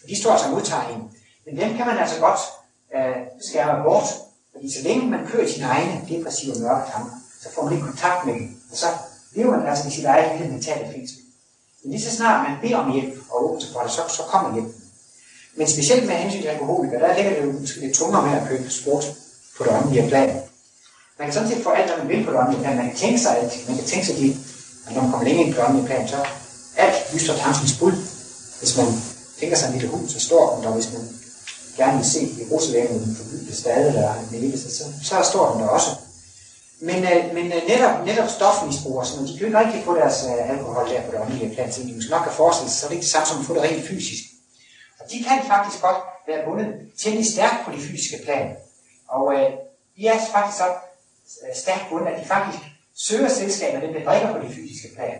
De 0.08 0.20
står 0.20 0.30
altså 0.30 0.46
som 0.46 0.54
udtegning. 0.54 1.00
Men 1.46 1.56
dem 1.60 1.76
kan 1.76 1.86
man 1.86 1.98
altså 1.98 2.20
godt 2.20 2.40
øh, 2.96 3.16
skære 3.48 3.82
bort, 3.84 4.08
fordi 4.52 4.66
så 4.76 4.82
længe 4.88 5.10
man 5.10 5.26
kører 5.26 5.48
sine 5.48 5.66
egne 5.66 5.94
depressive 6.08 6.54
mørke 6.60 6.90
tanker, 6.92 7.16
så 7.42 7.48
får 7.54 7.62
man 7.64 7.72
ikke 7.72 7.86
kontakt 7.86 8.26
med 8.26 8.34
dem. 8.34 8.56
Og 8.70 8.76
så 8.76 8.86
lever 9.34 9.56
man 9.56 9.66
altså 9.66 9.88
i 9.88 9.90
sit 9.90 10.04
eget 10.04 10.38
lille 10.38 10.52
mentale 10.52 10.92
fængsel. 10.92 11.18
Men 11.82 11.92
lige 11.92 12.02
så 12.02 12.16
snart 12.16 12.48
man 12.48 12.58
beder 12.62 12.76
om 12.76 12.92
hjælp 12.92 13.14
og 13.30 13.44
åbner 13.44 13.60
sig 13.60 13.72
for 13.72 13.80
det, 13.80 13.90
så, 13.90 14.02
så 14.08 14.22
kommer 14.22 14.54
hjælp. 14.54 14.74
Men 15.56 15.66
specielt 15.66 16.06
med 16.06 16.14
hensyn 16.14 16.40
til 16.40 16.48
alkoholikere, 16.48 17.00
der 17.00 17.16
ligger 17.16 17.30
det 17.34 17.46
jo 17.46 17.60
måske 17.60 17.80
lidt 17.80 17.94
tungere 17.94 18.26
med 18.26 18.38
at 18.40 18.48
købe 18.48 18.70
sport 18.70 19.04
på 19.56 19.64
det 19.64 19.72
åndelige 19.72 20.08
plan. 20.08 20.45
Man 21.18 21.26
kan 21.26 21.34
sådan 21.34 21.48
set 21.48 21.62
få 21.62 21.70
alt, 21.70 21.86
hvad 21.90 21.98
man 21.98 22.08
vil 22.08 22.24
på 22.24 22.30
det 22.32 22.40
åndelige 22.40 22.62
plan. 22.62 22.76
Man 22.76 22.88
kan 22.90 22.96
tænke 22.96 23.18
sig 23.18 23.38
alt. 23.38 23.68
Man 23.68 23.76
kan 23.76 23.86
tænke 23.86 24.06
sig, 24.06 24.16
de, 24.16 24.36
at 24.86 24.94
når 24.94 25.02
man 25.02 25.10
kommer 25.10 25.26
længere 25.26 25.46
ind 25.46 25.54
på 25.54 25.60
det 25.60 25.68
åndelige 25.68 25.86
plan, 25.86 26.08
så 26.08 26.18
alt 26.76 26.96
lyser 27.14 27.36
tankens 27.36 27.78
bud. 27.80 27.92
Hvis 28.60 28.76
man 28.76 28.86
tænker 29.40 29.56
sig 29.56 29.66
en 29.66 29.72
lille 29.72 29.88
hus, 29.88 30.10
så 30.10 30.20
står 30.20 30.54
den 30.54 30.64
der. 30.64 30.70
Hvis 30.70 30.92
man 30.92 31.02
gerne 31.76 31.96
vil 31.98 32.10
se 32.10 32.20
Jerusalem 32.40 32.90
med 32.92 33.00
den 33.00 33.16
forgyldte 33.16 33.56
stade, 33.56 33.92
der 33.92 34.08
er 34.10 34.14
en 34.32 34.58
så, 34.58 34.84
så 35.02 35.14
står 35.30 35.52
den 35.52 35.62
der 35.62 35.68
også. 35.68 35.90
Men, 36.80 37.04
øh, 37.04 37.34
men 37.34 37.46
øh, 37.52 37.62
netop, 37.68 38.06
netop 38.06 38.28
stofmisbrugere, 38.28 39.06
så 39.06 39.12
de 39.26 39.38
kan 39.38 39.46
ikke 39.46 39.58
rigtig 39.58 39.82
få 39.84 39.94
deres 39.94 40.24
øh, 40.28 40.50
alkohol 40.50 40.88
der 40.88 41.02
på 41.02 41.10
det 41.12 41.20
åndelige 41.20 41.54
plan, 41.54 41.72
så 41.72 41.82
de 41.82 41.94
måske 41.94 42.10
nok 42.10 42.22
kan 42.22 42.32
forestille 42.32 42.70
sig, 42.70 42.78
så 42.80 42.86
er 42.86 42.88
det 42.88 42.96
ikke 42.96 43.04
det 43.04 43.10
samme 43.10 43.26
som 43.26 43.40
at 43.40 43.46
få 43.46 43.54
det 43.54 43.62
rent 43.62 43.88
fysisk. 43.88 44.22
Og 45.00 45.04
de 45.10 45.24
kan 45.28 45.38
faktisk 45.52 45.82
godt 45.82 46.00
være 46.28 46.44
bundet 46.46 46.68
temmelig 47.02 47.26
stærkt 47.32 47.58
på 47.64 47.70
det 47.72 47.80
fysiske 47.80 48.18
plan. 48.24 48.46
Og 49.08 49.34
øh, 49.34 49.50
de 49.96 50.06
er 50.06 50.18
faktisk 50.34 50.58
så 50.58 50.66
Øh, 51.48 51.54
stærkt 51.54 51.84
bundet, 51.90 52.08
at 52.12 52.20
de 52.22 52.26
faktisk 52.26 52.62
søger 52.94 53.28
selskaber, 53.28 53.80
dem 53.80 53.92
der 53.92 54.04
drikker 54.04 54.32
på 54.32 54.38
det 54.46 54.54
fysiske 54.54 54.94
plan. 54.94 55.18